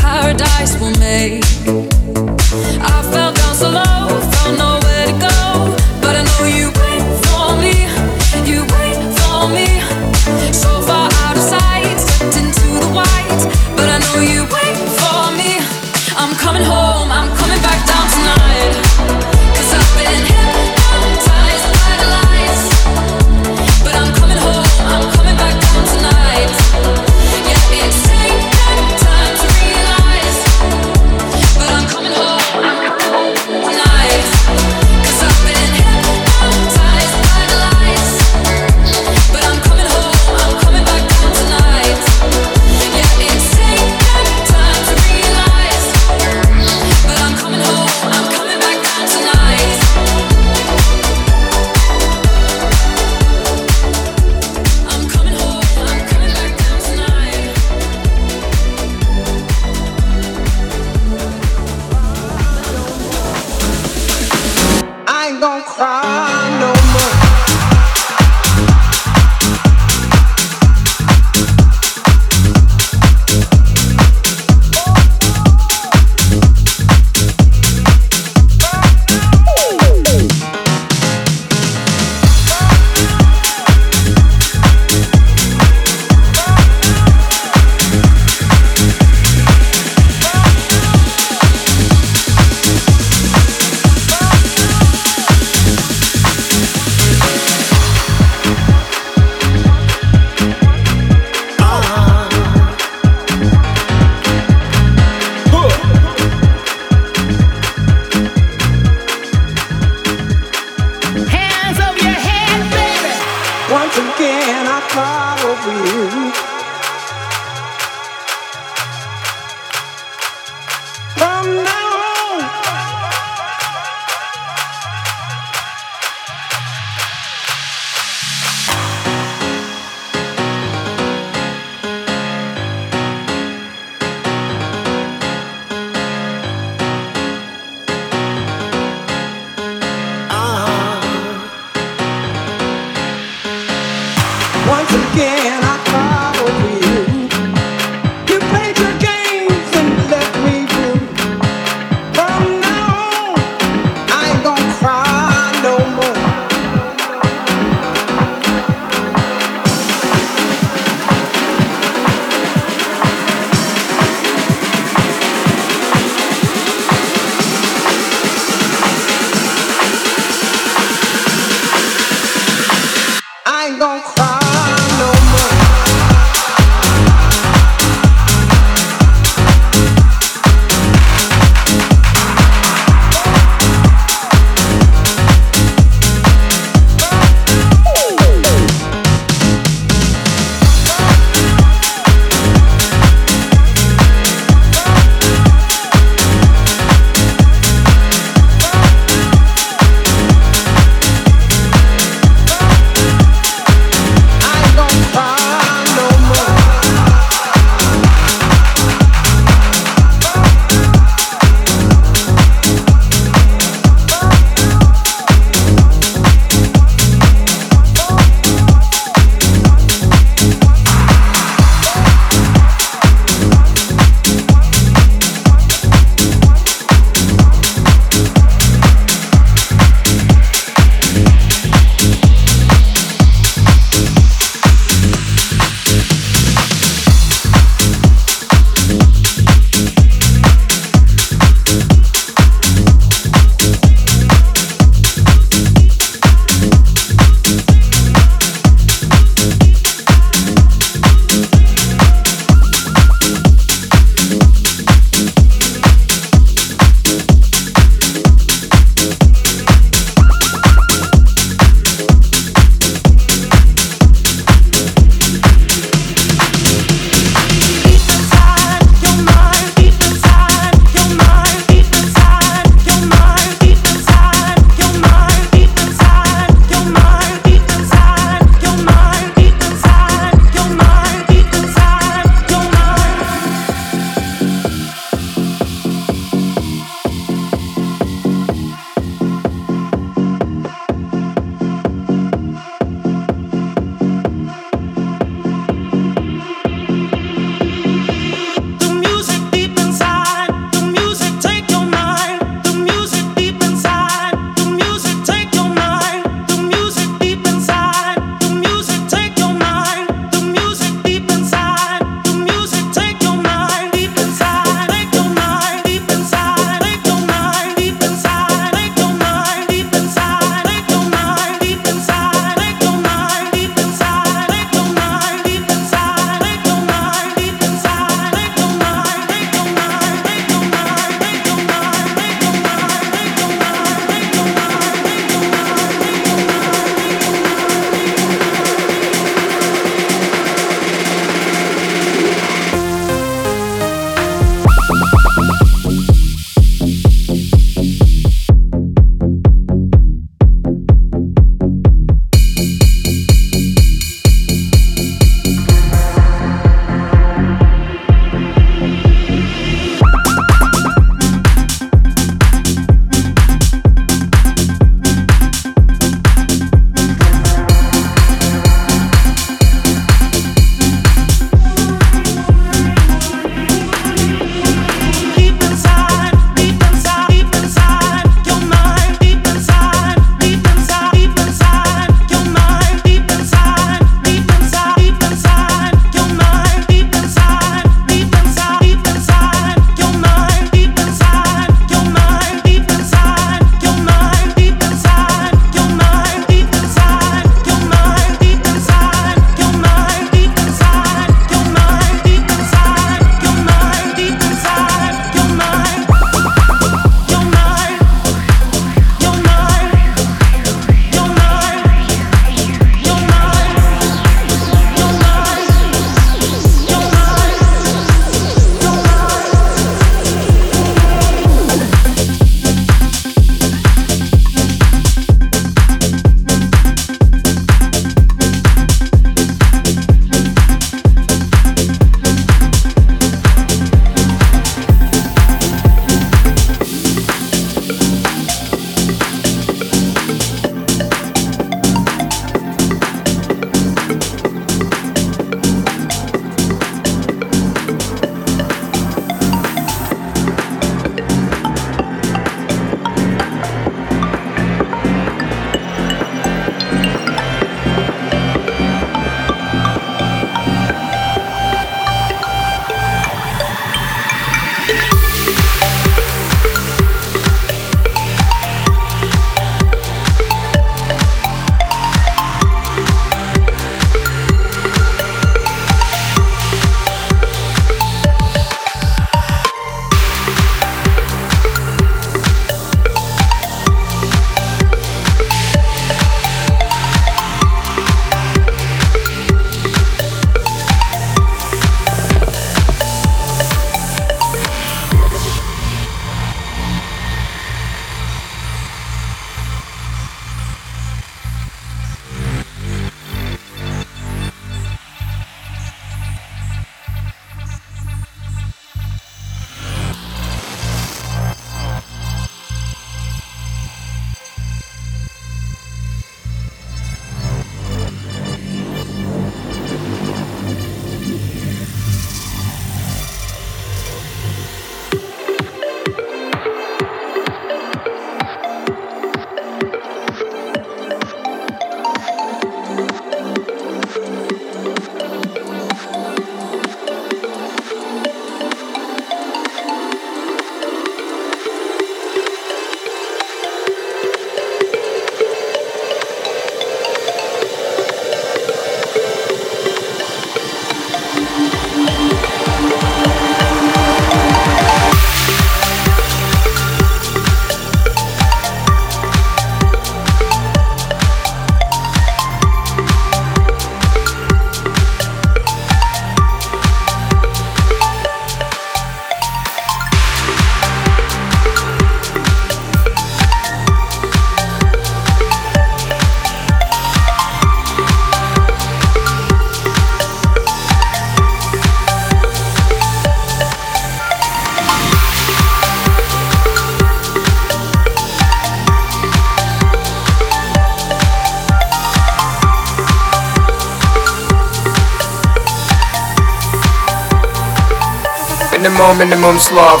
Минимум, 599.04 599.18
минимум 599.18 599.60
слов 599.60 600.00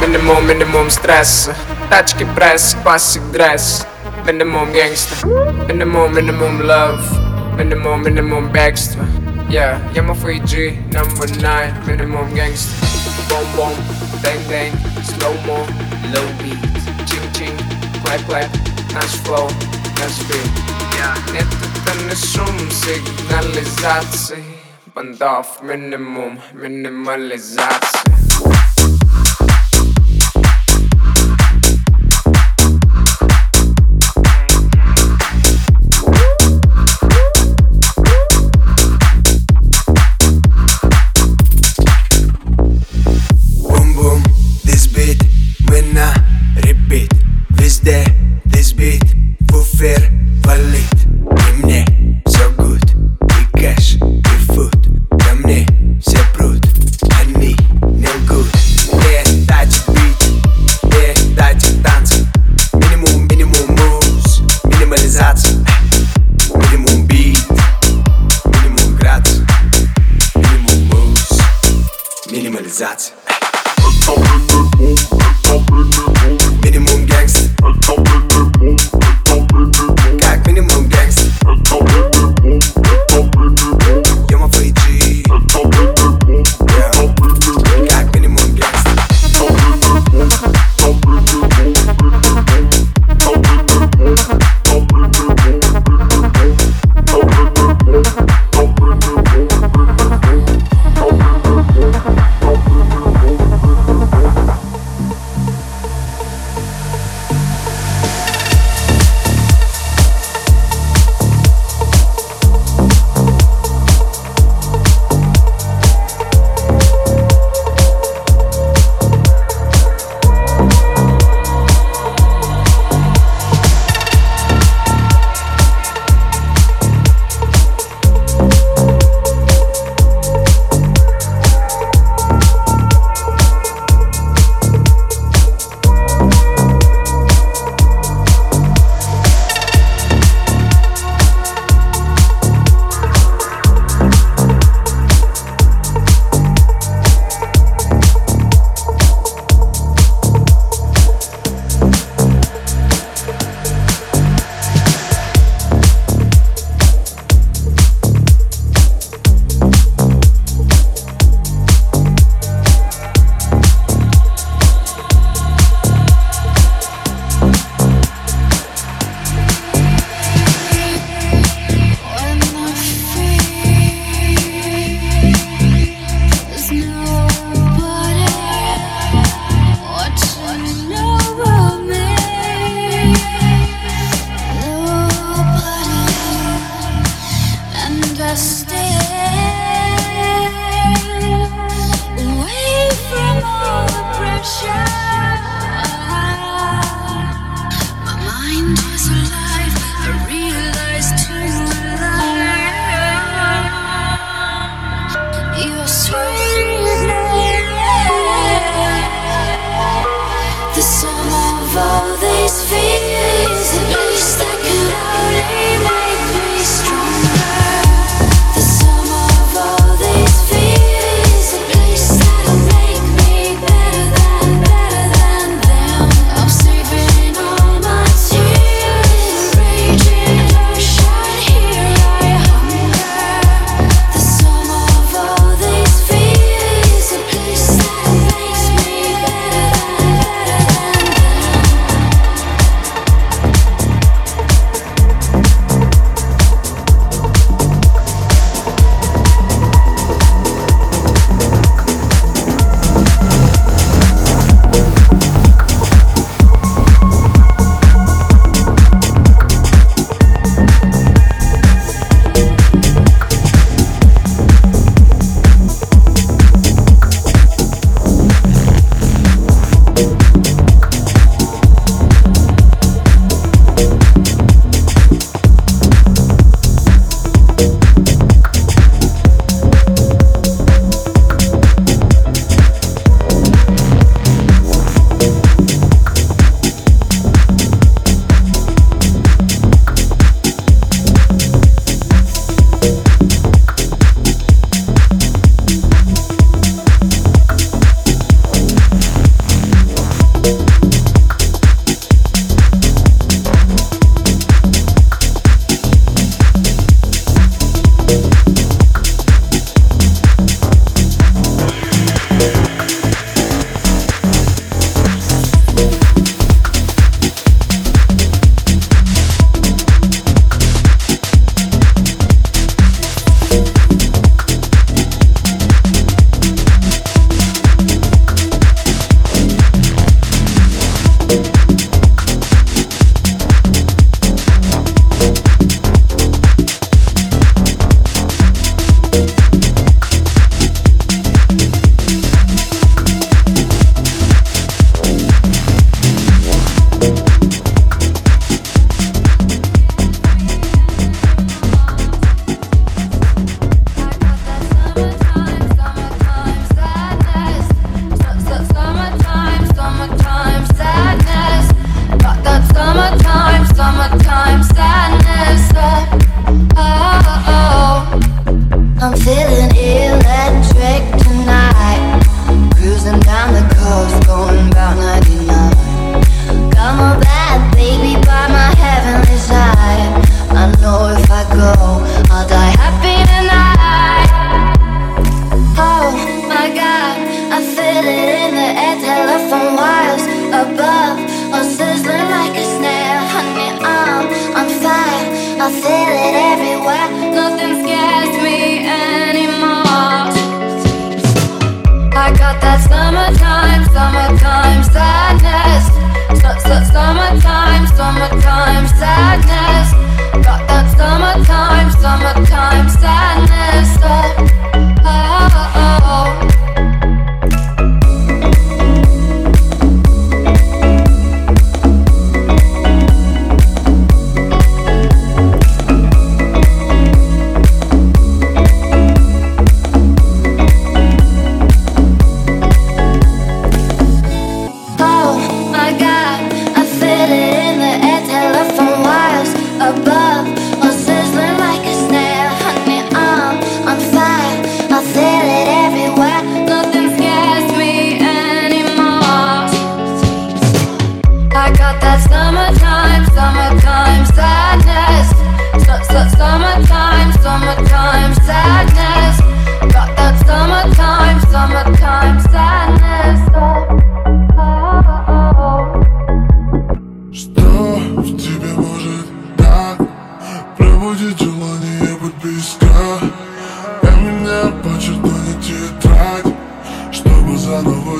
Минимум, 0.00 0.46
минимум 0.46 0.90
стресса 0.90 1.56
Тачки, 1.90 2.24
пресс, 2.36 2.76
классик, 2.80 3.20
дресс 3.32 3.84
Минимум 4.24 4.70
гангста 4.72 5.26
Минимум, 5.26 6.14
минимум 6.14 6.60
love 6.60 7.02
Минимум, 7.58 8.04
минимум 8.04 8.52
бегство 8.52 9.04
Yeah, 9.50 9.76
я 9.92 10.04
мой 10.04 10.38
G, 10.38 10.70
number 10.92 11.26
nine 11.40 11.74
Минимум 11.84 12.32
гангста 12.32 12.86
Бом-бом, 13.28 13.74
бэнг-бэнг 14.22 14.72
Slow-mo, 15.02 15.66
low 16.14 16.28
beat 16.38 16.62
Чин-чин, 17.08 17.50
клэп-клэп 18.04 18.46
Наш 18.94 19.18
flow, 19.24 19.50
наш 19.98 20.20
beat 20.30 20.48
Yeah, 20.94 21.18
нет, 21.32 21.46
это 21.86 21.98
не 22.04 22.14
шум 22.14 22.70
сигнализации 22.70 24.44
Бандов, 24.94 25.60
минимум, 25.62 26.38
минимализация 26.52 28.05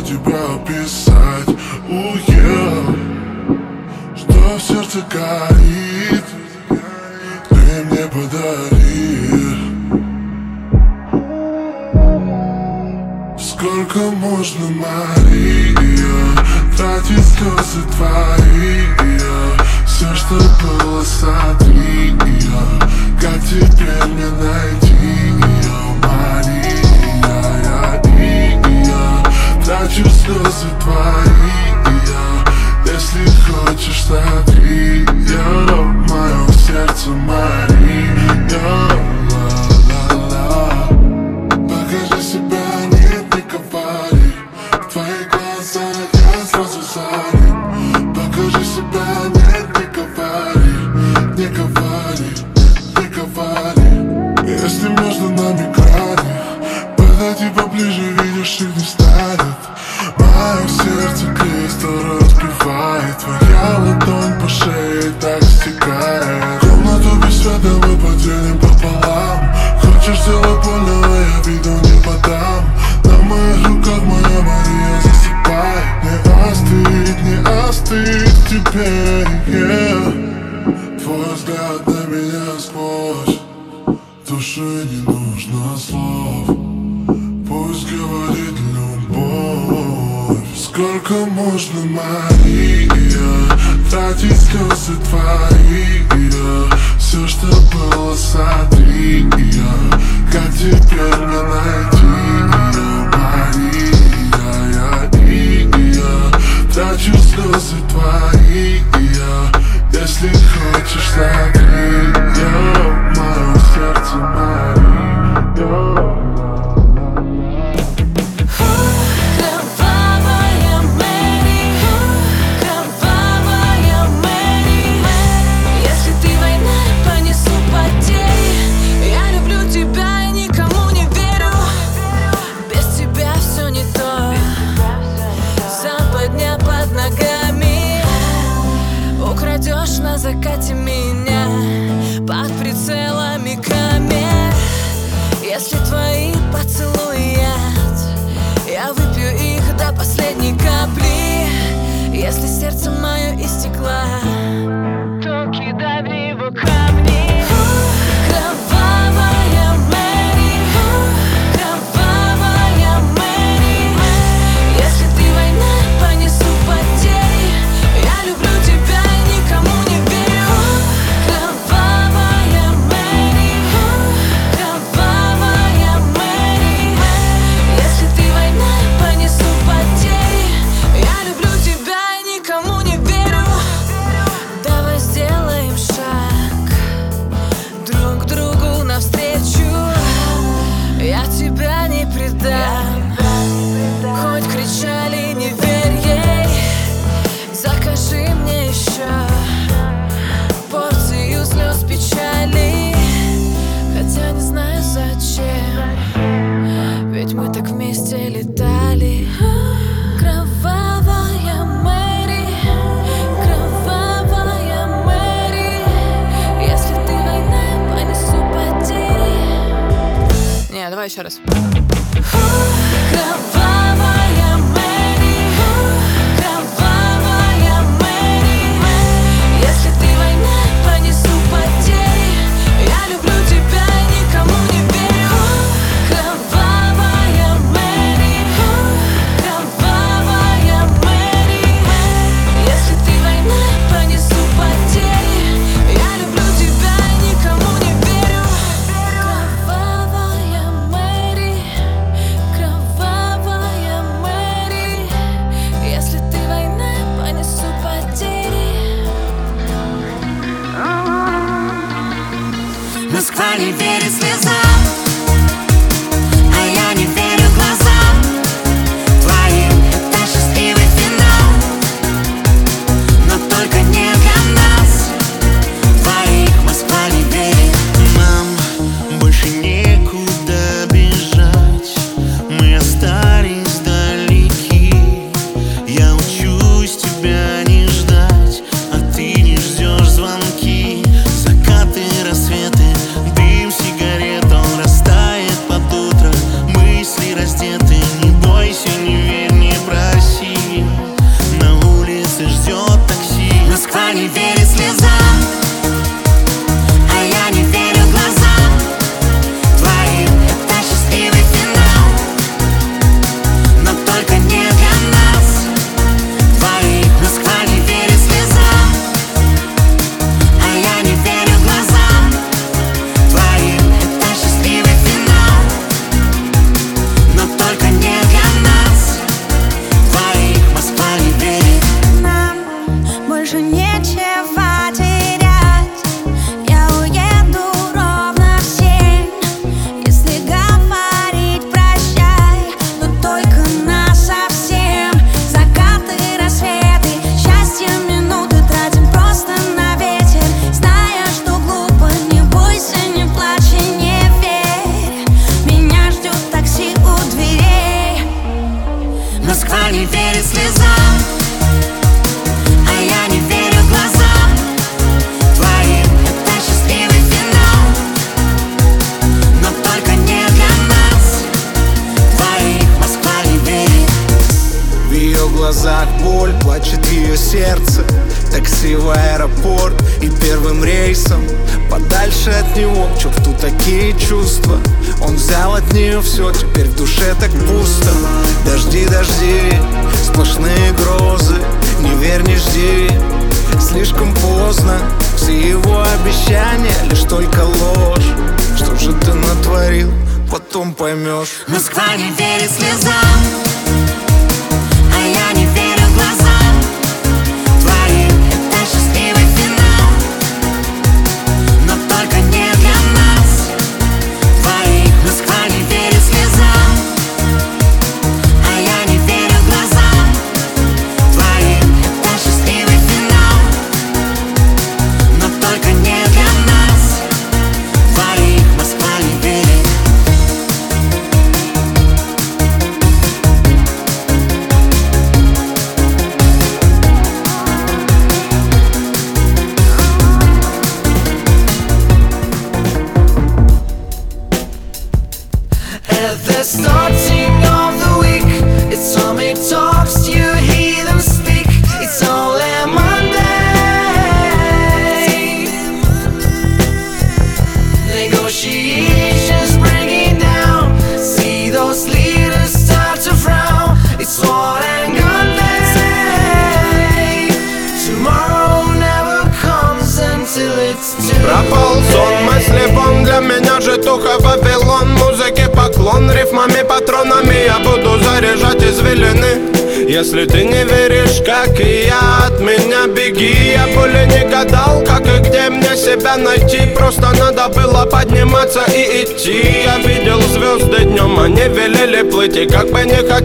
you 0.09 0.17
about 0.19 0.65
being 0.65 1.06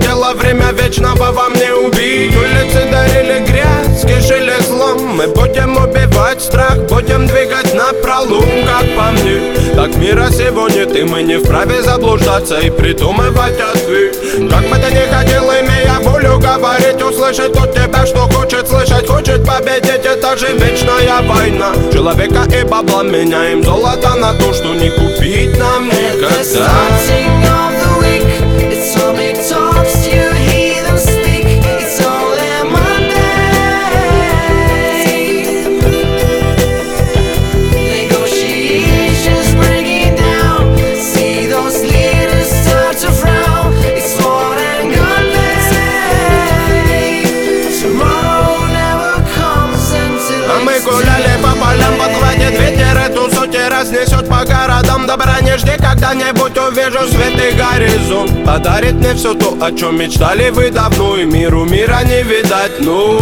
дело 0.02 0.32
Время 0.34 0.72
вечного 0.72 1.32
вам 1.32 1.52
не 1.54 1.72
убить. 1.72 2.34
Улицы 2.36 2.86
дарили 2.90 3.44
грязь, 3.46 4.02
кишили 4.02 4.54
злом 4.62 5.16
Мы 5.16 5.26
будем 5.28 5.76
убивать 5.76 6.42
страх, 6.42 6.76
будем 6.88 7.26
двигать 7.26 7.74
на 7.74 7.92
пролом 8.02 8.44
Как 8.66 8.96
по 8.96 9.10
мне, 9.12 9.54
так 9.74 9.94
мира 9.96 10.28
сего 10.30 10.68
нет 10.68 10.94
И 10.96 11.02
мы 11.02 11.22
не 11.22 11.38
вправе 11.38 11.82
заблуждаться 11.82 12.58
и 12.58 12.70
придумывать 12.70 13.60
ответ. 13.60 14.16
Как 14.50 14.68
бы 14.68 14.76
ты 14.76 14.92
не 14.92 15.06
хотел, 15.12 15.44
имея 15.44 15.98
волю 16.00 16.38
говорить 16.38 17.02
Услышать 17.02 17.52
тут 17.52 17.72
тебя, 17.72 18.06
что 18.06 18.28
хочет 18.28 18.68
слышать 18.68 19.06
Хочет 19.06 19.46
победить, 19.46 20.04
это 20.04 20.36
же 20.36 20.48
вечная 20.52 21.22
война. 21.22 21.72
Человека 21.92 22.44
и 22.54 22.64
бабла 22.64 23.02
меняем 23.02 23.62
золото 23.62 24.14
на 24.16 24.34
то, 24.34 24.52
что 24.52 24.74
не 24.74 24.90
купить 24.90 25.58
нам 25.58 25.86
никогда 25.86 27.91
не 55.52 55.58
жди, 55.58 55.72
когда-нибудь 55.78 56.56
увижу 56.56 57.06
светлый 57.08 57.52
горизонт. 57.52 58.44
Подарит 58.44 58.94
мне 58.94 59.14
все 59.14 59.34
то, 59.34 59.56
о 59.60 59.72
чем 59.72 59.98
мечтали 59.98 60.50
вы 60.50 60.70
давно 60.70 61.16
И 61.16 61.24
миру 61.24 61.64
мира 61.64 62.00
не 62.04 62.22
видать, 62.22 62.80
ну 62.80 63.20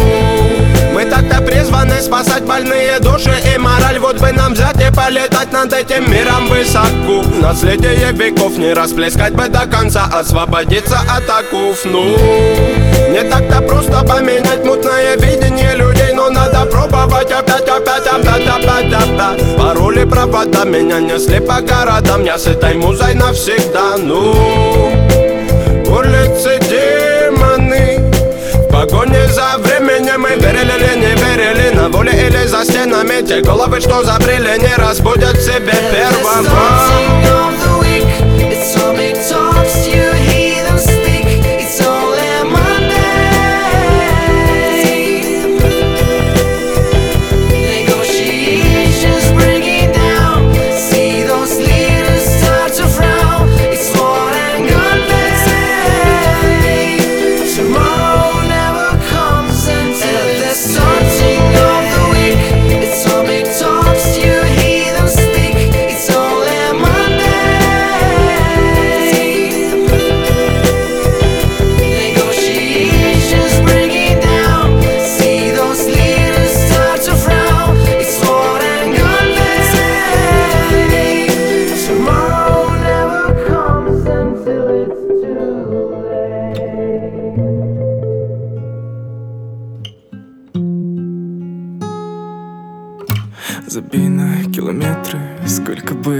Мы 0.93 1.05
так-то 1.05 1.41
призваны 1.41 1.99
спасать 2.01 2.43
больные 2.43 2.99
души 2.99 3.33
и 3.53 3.57
мораль. 3.57 3.99
Вот 3.99 4.19
бы 4.19 4.31
нам 4.31 4.53
взять 4.53 4.77
и 4.77 4.93
полетать 4.93 5.51
над 5.51 5.73
этим 5.73 6.09
миром 6.11 6.47
высоко. 6.47 7.23
Наследие 7.41 8.11
веков 8.13 8.57
не 8.57 8.73
расплескать 8.73 9.33
бы 9.33 9.47
до 9.47 9.65
конца 9.65 10.05
Освободиться 10.13 10.99
от 10.99 11.29
оков, 11.29 11.79
ну 11.85 12.03
Не 13.09 13.23
так-то 13.29 13.61
просто 13.61 14.03
поменять 14.05 14.63
мутное 14.63 15.15
видение 15.17 15.75
людей 15.75 15.90
надо 16.31 16.65
пробовать 16.65 17.31
опять, 17.31 17.67
опять, 17.67 18.07
опять, 18.07 18.47
опять, 18.47 18.93
опять. 18.93 19.57
Пароли, 19.57 20.05
провода 20.05 20.63
меня 20.65 20.99
несли 20.99 21.39
по 21.39 21.61
городам. 21.61 22.23
Я 22.23 22.37
с 22.37 22.47
этой 22.47 22.75
музой 22.75 23.13
навсегда, 23.13 23.97
ну. 23.97 24.33
Улицы 25.87 26.59
демоны. 26.69 28.11
В 28.53 28.71
погоне 28.71 29.27
за 29.27 29.57
временем 29.59 30.21
мы 30.21 30.29
верили 30.29 30.73
или 30.77 30.95
не 30.99 31.13
верили. 31.15 31.75
На 31.75 31.89
воле 31.89 32.11
или 32.11 32.47
за 32.47 32.63
стенами 32.63 33.21
Те 33.27 33.41
головы, 33.41 33.79
что 33.81 34.03
забрели, 34.03 34.57
не 34.59 34.73
разбудят 34.75 35.39
себе 35.39 35.73
первого. 35.91 36.41
Starting 36.41 37.25
of 37.27 37.53
the 37.63 37.73
week, 37.81 38.05
it's 38.39 38.75
all 38.77 38.93
talks. 39.29 39.87
You 39.87 40.00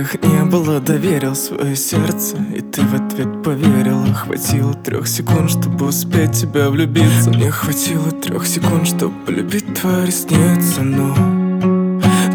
Их 0.02 0.16
не 0.24 0.44
было 0.46 0.80
Доверил 0.80 1.36
свое 1.36 1.76
сердце 1.76 2.36
И 2.56 2.62
ты 2.62 2.82
в 2.82 2.96
ответ 2.96 3.44
поверила. 3.44 4.12
Хватило 4.16 4.74
трех 4.74 5.08
секунд, 5.08 5.52
чтобы 5.52 5.90
успеть 5.90 6.32
тебя 6.32 6.72
влюбиться. 6.72 7.30
Мне 7.30 7.52
хватило 7.52 8.10
трех 8.10 8.48
секунд, 8.48 8.88
чтобы 8.88 9.14
полюбить 9.26 9.80
твои 9.80 10.08
ресницы 10.08 10.82
Но 10.82 11.14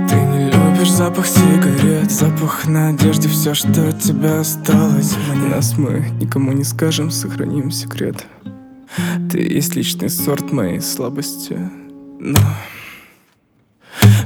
ты 0.08 0.14
не 0.14 0.44
любишь 0.52 0.92
запах 0.92 1.26
сигарет 1.26 2.08
Запах 2.08 2.68
на 2.68 2.90
одежде, 2.90 3.28
все, 3.28 3.52
что 3.52 3.88
от 3.88 3.98
тебя 3.98 4.40
осталось. 4.40 5.16
Нас 5.50 5.76
мы 5.76 6.08
никому 6.20 6.52
не 6.52 6.62
скажем, 6.62 7.10
сохраним 7.10 7.72
секрет. 7.72 8.24
Ты 9.32 9.40
есть 9.40 9.74
личный 9.74 10.08
сорт 10.08 10.52
моей 10.52 10.80
слабости 10.80 11.58
Но 12.20 12.38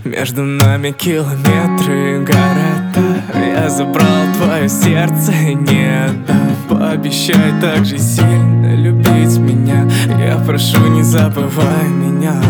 между 0.04 0.42
нами 0.42 0.92
километры 0.92 2.20
города 2.20 3.22
Я 3.34 3.68
забрал 3.68 4.26
твое 4.36 4.68
сердце 4.68 5.32
не 5.32 6.06
отдам. 6.06 6.56
Пообещай 6.68 7.52
так 7.60 7.84
же 7.84 7.98
сильно 7.98 8.74
любить 8.74 9.36
меня. 9.38 9.88
Я 10.18 10.36
прошу, 10.38 10.86
не 10.86 11.02
забывай 11.02 11.88
меня. 11.88 12.40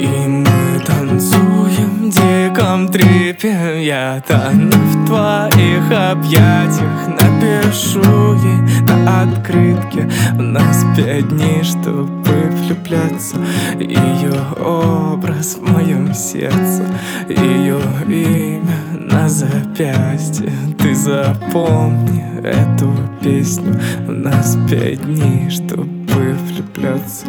И 0.00 0.06
мы 0.26 0.80
танцуем 0.86 2.10
в 2.10 2.10
диком 2.10 2.88
трипе. 2.88 3.84
Я 3.84 4.22
тону 4.26 4.70
в 4.70 5.06
твоих 5.06 5.84
объятиях 5.90 7.23
Напишу 7.34 8.34
ей 8.34 8.60
на 8.86 9.22
открытке. 9.22 10.08
У 10.38 10.42
нас 10.42 10.84
пять 10.96 11.28
дней, 11.28 11.62
чтобы 11.62 12.50
влюбляться. 12.50 13.36
Ее 13.78 14.34
образ 14.60 15.56
в 15.56 15.62
моем 15.62 16.14
сердце 16.14 16.86
Ее 17.28 17.80
имя 18.06 18.78
на 18.94 19.28
запястье. 19.28 20.52
Ты 20.78 20.94
запомни 20.94 22.24
эту 22.42 22.92
песню. 23.20 23.80
У 24.06 24.12
нас 24.12 24.56
пять 24.70 25.02
дней, 25.02 25.50
чтобы 25.50 26.36
влюбляться. 26.46 27.26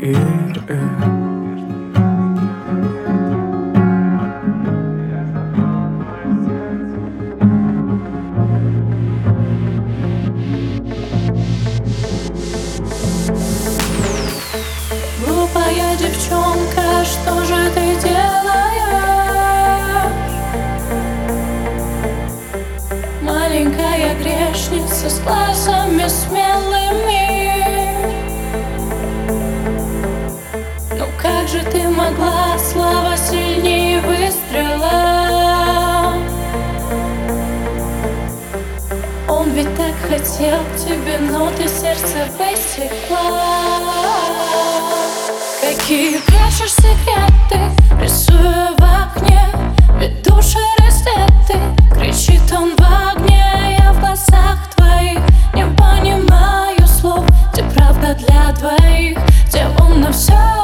И 0.00 0.14
э, 0.68 1.37
глазами 25.28 26.08
смелыми 26.08 27.28
Ну 30.92 31.04
как 31.20 31.48
же 31.48 31.60
ты 31.70 31.88
могла, 31.88 32.56
слава 32.58 33.16
сильнее 33.16 34.00
выстрела? 34.00 36.14
Он 39.28 39.50
ведь 39.50 39.74
так 39.76 39.94
хотел 40.08 40.60
тебе, 40.76 41.18
но 41.18 41.50
ты 41.50 41.68
сердце 41.68 42.28
высекла. 42.38 43.42
Какие 45.60 46.18
прячешь 46.18 46.72
секреты, 46.72 47.60
рисуя 48.00 48.57
для 58.18 58.52
двоих, 58.52 59.18
где 59.48 59.66
на 60.00 60.12
все 60.12 60.57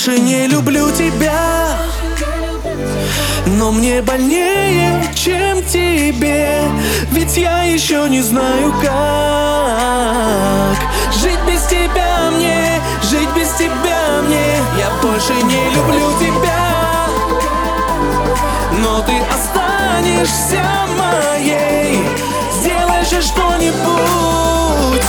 больше 0.00 0.18
не 0.18 0.46
люблю 0.46 0.90
тебя. 0.92 1.76
Но 3.58 3.70
мне 3.70 4.00
больнее, 4.00 5.04
чем 5.14 5.62
тебе. 5.64 6.62
Ведь 7.10 7.36
я 7.36 7.64
еще 7.64 8.08
не 8.08 8.22
знаю 8.22 8.72
как. 8.80 10.78
Жить 11.20 11.40
без 11.46 11.62
тебя 11.66 12.30
мне, 12.30 12.80
жить 13.02 13.28
без 13.36 13.50
тебя 13.58 14.22
мне. 14.26 14.56
Я 14.78 14.90
больше 15.02 15.34
не 15.34 15.68
люблю 15.74 16.10
тебя. 16.18 17.06
Но 18.78 19.02
ты 19.02 19.20
останешься 19.34 20.62
моей. 20.98 22.02
Сделай 22.58 23.04
же 23.04 23.20
что-нибудь. 23.20 25.04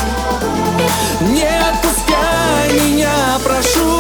Не 1.30 1.48
отпускай 1.70 2.74
меня, 2.74 3.40
прошу 3.42 3.91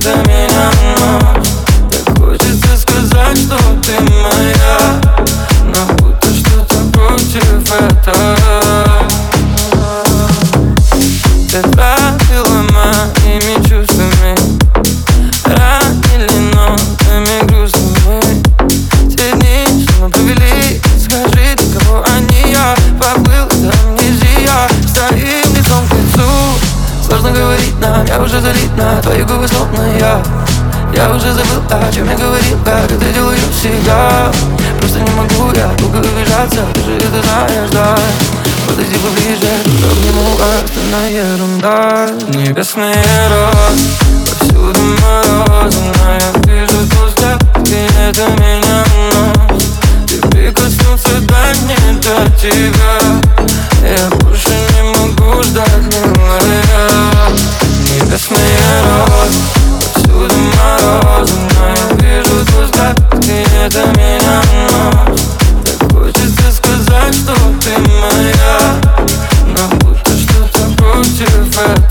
До 0.00 0.16
меня, 0.26 0.70
Так 1.90 2.18
хочется 2.18 2.76
сказать, 2.76 3.36
что 3.36 3.56
ты 3.84 4.00
моя. 4.00 5.00
Но 5.66 5.84
будто 5.96 6.28
что-то 6.34 6.76
против 6.92 7.70
этого. 7.70 8.36
Ты 11.50 11.62
правила 11.70 12.62
моими 12.72 13.62
чувствами. 13.68 14.34
Ранили 15.44 16.38
нотами 16.54 17.46
грустными. 17.46 18.42
Те 19.14 19.32
дни, 19.32 19.84
что 19.84 19.92
мы 20.00 20.10
провели. 20.10 20.80
Скажи, 20.98 21.54
ты 21.54 21.78
кого 21.78 22.02
они? 22.16 22.50
Я 22.50 22.74
Поплыл, 22.98 23.46
это 23.46 23.72
амнезия 23.84 24.68
Стоим 24.86 25.54
лицом 25.54 25.86
к 25.86 25.92
лицу. 25.92 26.72
Сложно 27.04 27.30
говорить 27.30 27.78
нам, 27.80 28.06
я 28.06 28.20
уже 28.22 28.40
залит 28.40 28.76
на 28.76 29.02
Твои 29.02 29.22
губы 29.22 29.46
я. 30.02 30.22
Я 30.94 31.10
уже 31.10 31.32
забыл, 31.32 31.62
о 31.70 31.92
чем 31.92 32.08
я 32.10 32.16
говорил 32.16 32.58
Как 32.64 32.90
это 32.90 33.12
делаю 33.14 33.38
всегда. 33.56 34.30
Просто 34.78 35.00
не 35.00 35.10
могу 35.12 35.52
я 35.54 35.68
долго 35.78 35.96
убежаться 35.96 36.66
Ты 36.74 36.82
же 36.82 36.96
это 36.96 37.22
знаешь, 37.22 37.70
да. 37.70 37.98
Подойди 38.66 38.96
поближе, 38.98 39.52
обниму 39.90 40.36
Остальная 40.64 41.10
ерунда. 41.10 42.08
Небесный 42.28 42.94
рот 43.30 43.78
Повсюду 44.28 44.80
мороз 45.02 45.74
Но 45.74 46.12
я 46.12 46.52
вижу 46.52 46.78
взгляд 47.06 47.40
Ты 47.64 47.86
это 47.98 48.28
меня 48.42 48.84
нос 49.12 49.80
Ты 50.06 50.20
прикоснуться, 50.28 51.20
да 51.22 51.52
не 51.68 51.98
до 52.00 52.30
тебя. 52.38 52.94
Я 53.82 54.08
больше 54.16 54.50
не 54.74 54.82
могу 54.82 55.42
ждать, 55.42 55.68
милая. 55.90 56.62
Небесный 57.88 58.38
рот 58.84 59.61
Повсюду 60.22 60.40
мороз 60.56 61.30
Но 61.58 61.66
я 61.68 62.14
вижу 62.14 62.46
твой 62.46 62.64
взгляд 62.64 62.96
Ты 63.22 63.44
это 63.60 63.86
меня 63.96 64.42
нос 64.70 65.20
Так 65.68 66.52
сказать, 66.52 67.14
что 67.14 67.34
ты 67.60 67.78
моя 67.80 68.80
Но 69.46 69.68
будто 69.78 70.16
что-то 70.16 70.62
против 70.76 71.81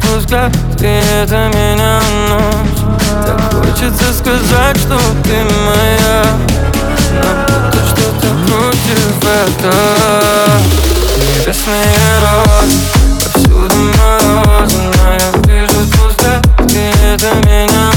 твой 0.00 0.18
взгляд, 0.18 0.52
ты 0.78 0.86
это 0.86 1.50
меня 1.54 2.00
ночь 2.28 2.80
Так 3.26 3.40
хочется 3.52 4.12
сказать, 4.12 4.76
что 4.76 4.98
ты 5.24 5.44
моя. 5.66 6.24
Но 7.12 7.80
что-то 7.86 8.28
против 8.46 9.24
это 9.24 9.74
Небесные 11.16 12.18
розы, 12.20 12.78
повсюду 13.24 13.76
морозы 13.98 14.76
Но 14.96 15.12
я 15.12 15.30
вижу 15.46 15.80
твой 15.92 16.08
ты 16.68 16.92
это 17.04 17.34
меня 17.46 17.90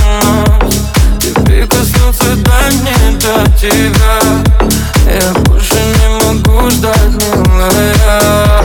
ночь 0.59 0.75
И 1.23 1.33
прикоснуться 1.41 2.35
до 2.35 2.69
не 2.83 3.17
до 3.17 3.51
тебя. 3.59 4.19
Я 5.05 5.33
больше 5.41 5.75
не 5.75 6.25
могу 6.25 6.69
ждать, 6.69 7.13
милая. 7.45 8.63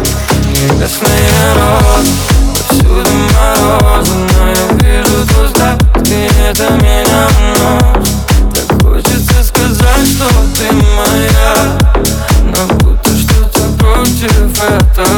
Небесные 0.49 1.55
розы 1.55 2.36
под 2.97 3.09
морозом 3.13 4.27
Но 4.39 4.49
я 4.49 4.65
вижу 4.79 5.27
то, 5.29 5.41
это 6.49 6.71
меня 6.83 7.29
нос 7.53 8.09
Так 8.55 8.83
хочется 8.83 9.45
сказать, 9.45 10.07
что 10.09 10.27
ты 10.57 10.73
моя 10.73 11.79
Но 12.45 12.75
будто 12.77 13.11
что-то 13.11 13.63
против 13.79 14.63
этого. 14.63 15.16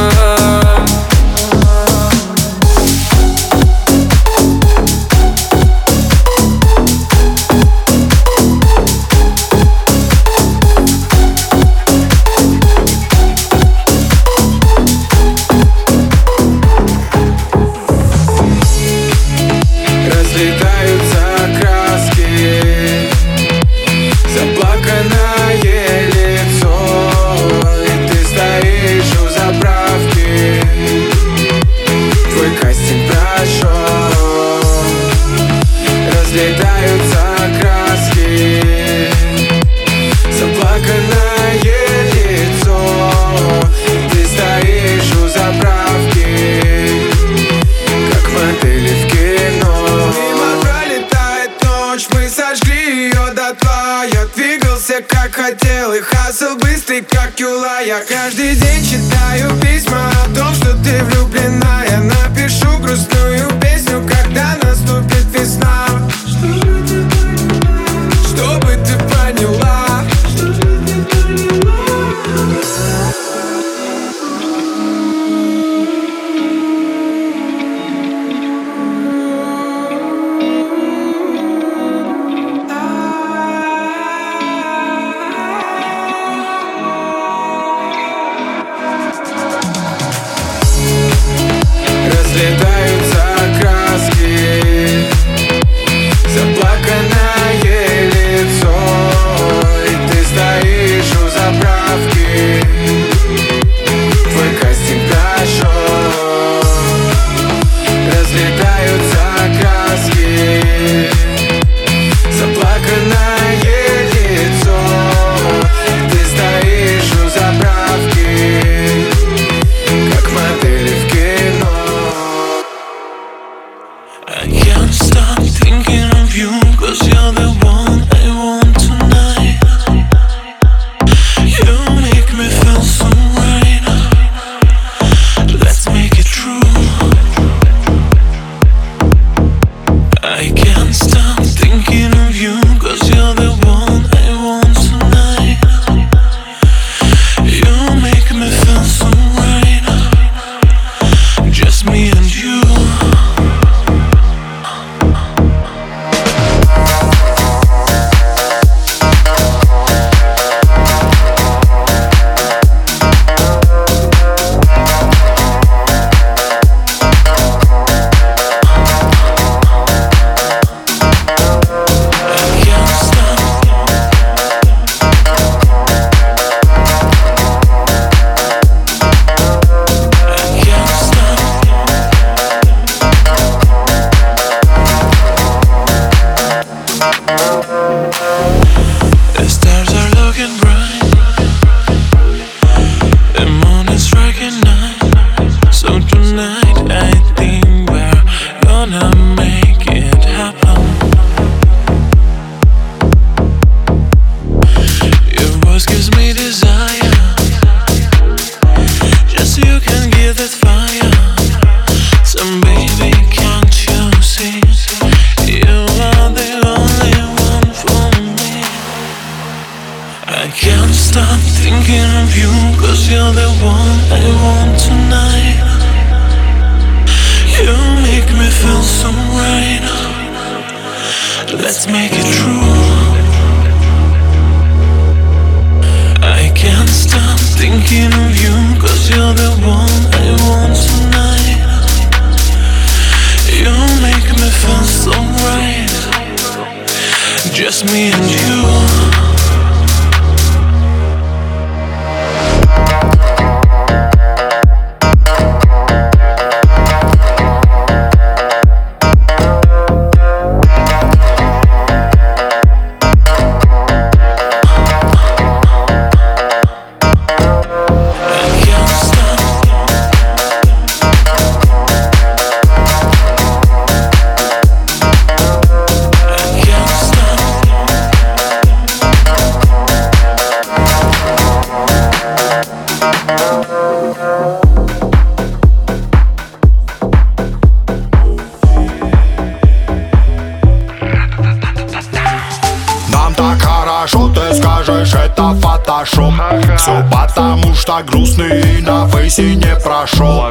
Думаешь 295.08 295.14
это 295.14 295.54
фотошоп? 295.60 296.34
Все 296.76 297.04
потому 297.10 297.74
что 297.74 298.02
грустный 298.06 298.80
на 298.82 299.06
фейсе 299.08 299.54
не 299.54 299.76
прошел 299.82 300.46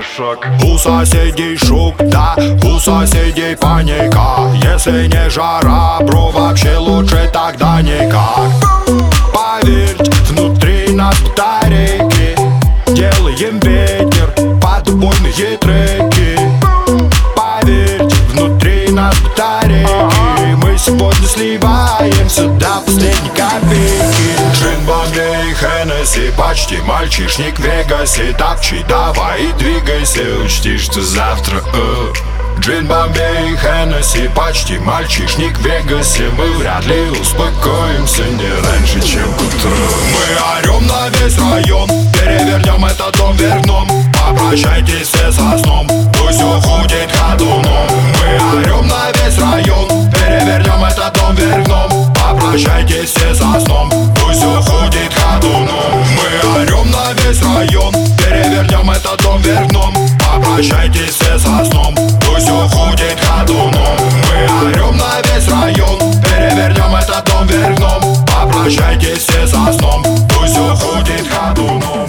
У 0.64 0.78
соседей 0.78 1.58
шок, 1.58 1.96
да, 1.98 2.36
у 2.64 2.80
соседей 2.80 3.56
паника. 3.56 4.52
Если 4.64 5.08
не 5.08 5.30
жара, 5.30 6.00
бро, 6.02 6.30
вообще 6.30 6.78
лучше 6.78 7.30
тогда 7.34 7.82
никак. 7.82 8.52
Поверьте, 9.34 10.12
внутри 10.30 10.94
нас 10.94 11.16
батарейки 11.22 12.38
Делаем 12.88 13.60
ветер 13.60 14.34
под 14.62 14.88
убойные 14.90 15.58
треки. 15.58 16.40
Поверьте, 17.36 18.16
внутри 18.32 18.90
нас 18.92 19.16
батарейки 19.20 20.27
Сегодня 20.78 21.28
сливаемся 21.28 22.48
до 22.50 22.82
последней 22.86 23.30
копейки. 23.30 24.38
Джин, 24.54 24.86
Бомбей, 24.86 25.54
Хеннесси 25.56 26.32
Почти 26.38 26.78
мальчишник 26.78 27.60
в 27.60 27.64
Вегасе. 27.64 28.34
Тапчи, 28.38 28.86
давай 28.88 29.44
и 29.44 29.52
двигайся 29.54 30.22
Учти, 30.44 30.78
что 30.78 31.02
завтра 31.02 31.64
э, 31.74 32.14
Джин, 32.60 32.86
Бомбей, 32.86 33.58
Хеннесси 33.58 34.30
Почти 34.36 34.78
мальчишник 34.78 35.58
в 35.58 35.66
Вегасе. 35.66 36.30
Мы 36.38 36.46
вряд 36.54 36.86
ли 36.86 37.10
успокоимся 37.10 38.24
Не 38.24 38.68
раньше, 38.68 39.02
чем 39.02 39.34
к 39.34 39.42
утру 39.42 39.72
Мы 40.14 40.60
орем 40.60 40.88
на 40.88 41.10
весь 41.10 41.38
район 41.40 41.90
Перевернем 42.14 42.86
этот 42.86 43.18
дом 43.18 43.36
вверх 43.36 43.64
дном 43.64 43.90
Попрощайтесь 44.14 45.08
все 45.08 45.32
со 45.32 45.58
сном 45.58 45.88
Пусть 46.14 46.42
уходит 46.42 47.12
ходуном. 47.16 47.88
Мы 48.22 48.60
орем 48.60 48.88
на 48.88 49.12
весь 49.12 49.40
район 49.40 50.08
Перевернем 50.48 50.86
этот 50.86 51.14
дом 51.14 51.36
вверх 51.36 51.66
дном 51.66 52.14
Попрощайтесь 52.14 53.10
все 53.10 53.36
со 53.36 53.60
сном. 53.60 53.90
Пусть 54.16 54.44
уходит 54.46 55.14
ходуном. 55.14 55.68
Мы 56.16 56.62
орем 56.62 56.90
на 56.90 57.12
весь 57.14 57.42
район. 57.42 57.94
Перевернем 58.18 58.90
этот 58.90 59.22
дом 59.24 59.42
вверх 59.42 59.68
дном 59.68 59.94
Попрощайтесь 60.18 61.10
все 61.10 61.38
со 61.38 61.66
сном. 61.66 61.94
Пусть 62.22 62.50
уходит 62.50 63.20
ходуном. 63.20 63.98
Мы 64.30 64.70
орем 64.70 64.98
на 64.98 65.20
весь 65.24 65.50
район. 65.50 66.00
Перевернем 66.24 66.96
этот 66.96 67.26
дом 67.26 67.46
вверх 67.46 67.76
дном 67.76 68.26
Попрощайтесь 68.26 69.28
все 69.28 69.46
со 69.48 69.74
сном. 69.74 70.04
Пусть 70.30 70.58
уходит 70.58 71.28
ходуном 71.30 72.08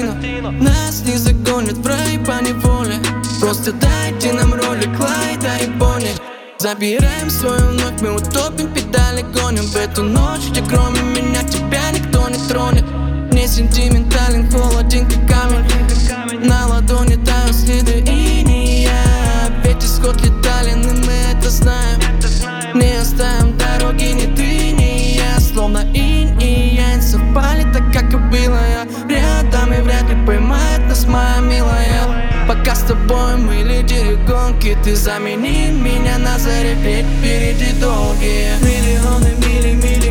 Тарантино 0.00 0.50
Нас 0.50 1.02
не 1.06 1.16
загонят 1.16 1.78
в 1.78 1.86
рай 1.86 2.18
по 2.18 2.42
неволе. 2.42 2.96
Просто 3.40 3.72
дайте 3.72 4.32
нам 4.32 4.52
роли 4.54 4.88
Клайда 4.96 5.56
и 5.62 5.66
Бонни. 5.78 6.10
Забираем 6.58 7.30
свою 7.30 7.68
вновь, 7.72 8.00
мы 8.00 8.16
утопим 8.16 8.72
педали 8.72 9.22
Гоним. 9.22 9.64
В 9.64 9.76
эту 9.76 10.02
ночь, 10.02 10.48
где 10.50 10.62
кроме 10.62 11.00
меня 11.00 11.42
тебя 11.44 11.90
никто 11.92 12.28
не 12.28 12.38
тронет. 12.48 12.84
Не 13.32 13.46
сентиментален, 13.46 14.50
холоден 14.50 15.06
как 15.06 15.28
камень. 15.28 16.46
На 16.46 16.66
ладони 16.66 17.16
тают 17.24 17.54
следы 17.54 18.00
иния 18.00 18.92
Ведь 19.64 19.82
исход 19.84 20.20
летален, 20.22 20.80
и 20.82 21.06
мы 21.06 21.12
это 21.32 21.50
знаем. 21.50 22.00
Не 22.74 23.00
оставим 23.00 23.56
дороги 23.56 24.04
ни 24.04 24.34
ты, 24.34 24.72
ни 24.72 25.16
я. 25.16 25.38
Словно 25.40 25.84
инь 25.94 26.40
и 26.40 26.74
янь 26.76 27.02
совпали 27.02 27.62
так, 27.72 27.92
как 27.92 28.12
и 28.12 28.16
было 28.16 28.58
я 29.64 29.70
Рядом 29.70 29.72
и 29.72 29.82
вряд 29.82 30.08
ли 30.08 30.26
поймает 30.26 30.80
нас 30.88 31.06
моя 31.06 31.40
милая. 31.40 32.24
Пока 32.46 32.74
с 32.74 32.80
тобой 32.80 33.36
мы 33.36 33.62
лидеры 33.62 34.16
гонки 34.16 34.76
Ты 34.84 34.94
замени 34.94 35.70
меня 35.70 36.18
на 36.18 36.38
заре 36.38 36.74
Ведь 36.74 37.06
впереди 37.06 37.72
долгие 37.80 38.52
Миллионы 38.60 39.32
мили, 39.38 39.72
мили, 39.72 40.03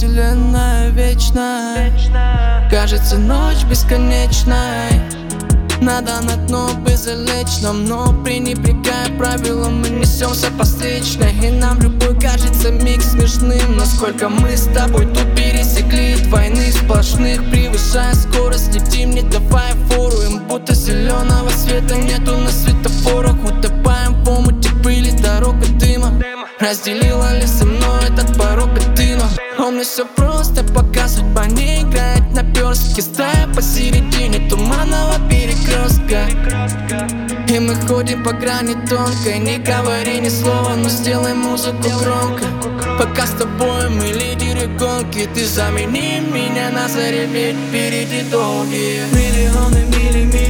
вселенная 0.00 0.88
вечная. 0.88 1.92
Кажется 2.70 3.18
ночь 3.18 3.64
бесконечной 3.68 4.98
надо 5.82 6.20
на 6.22 6.36
дно 6.36 6.70
бы 6.84 6.94
залечь 6.94 7.62
нам 7.62 7.86
Но 7.86 8.12
пренебрегая 8.22 9.08
правилам 9.18 9.80
мы 9.80 9.88
несемся 9.88 10.50
по 10.52 10.64
встречной. 10.64 11.32
И 11.42 11.50
нам 11.50 11.80
любой 11.80 12.18
кажется 12.18 12.70
миг 12.70 13.02
смешным. 13.02 13.76
Но 13.76 13.84
сколько 13.84 14.28
мы 14.28 14.56
с 14.56 14.66
тобой 14.74 15.06
тут 15.06 15.34
пересекли 15.34 16.16
Двойных 16.28 16.74
сплошных 16.74 17.50
превышая 17.50 18.14
скорость. 18.14 18.74
Летим, 18.74 19.10
не 19.10 19.22
давая 19.22 19.74
фору 19.88 20.20
Им 20.22 20.38
будто 20.46 20.74
зеленого 20.74 21.48
света 21.50 21.96
нету 21.96 22.36
на 22.36 22.50
светофорах. 22.50 23.36
Утопаем 23.44 24.22
в 24.22 24.28
омуте 24.28 24.70
пыли, 24.82 25.12
дорога 25.12 25.66
дыма. 25.78 26.12
Разделила 26.58 27.38
ли 27.38 27.46
со 27.46 27.64
мной 27.64 28.04
этот 28.04 28.36
порог 28.36 28.68
Он 29.58 29.74
мне 29.74 29.84
все 29.84 30.06
просто 30.06 30.64
пока 30.64 31.08
судьба 31.08 31.46
не 31.46 31.82
играет 31.82 32.32
на 32.32 32.42
перстке 32.42 33.02
Стая 33.02 33.46
посередине 33.54 34.48
туманного 34.48 35.16
перекрестка 35.28 36.26
И 37.48 37.58
мы 37.58 37.74
ходим 37.86 38.22
по 38.22 38.32
грани 38.32 38.74
тонкой 38.88 39.38
Не 39.38 39.58
говори 39.58 40.20
ни 40.20 40.28
слова, 40.28 40.74
но 40.76 40.88
сделай 40.88 41.34
музыку 41.34 41.88
громко. 42.02 42.44
Пока 42.98 43.26
с 43.26 43.30
тобой 43.30 43.88
мы 43.90 44.06
лидеры 44.06 44.66
гонки 44.78 45.28
Ты 45.34 45.44
замени 45.44 46.20
меня 46.20 46.70
на 46.70 46.88
заре, 46.88 47.26
ведь 47.26 47.56
впереди 47.68 48.22
долгие. 48.30 49.02
Миллионы, 49.12 49.84
мили, 49.96 50.24
мили 50.24 50.49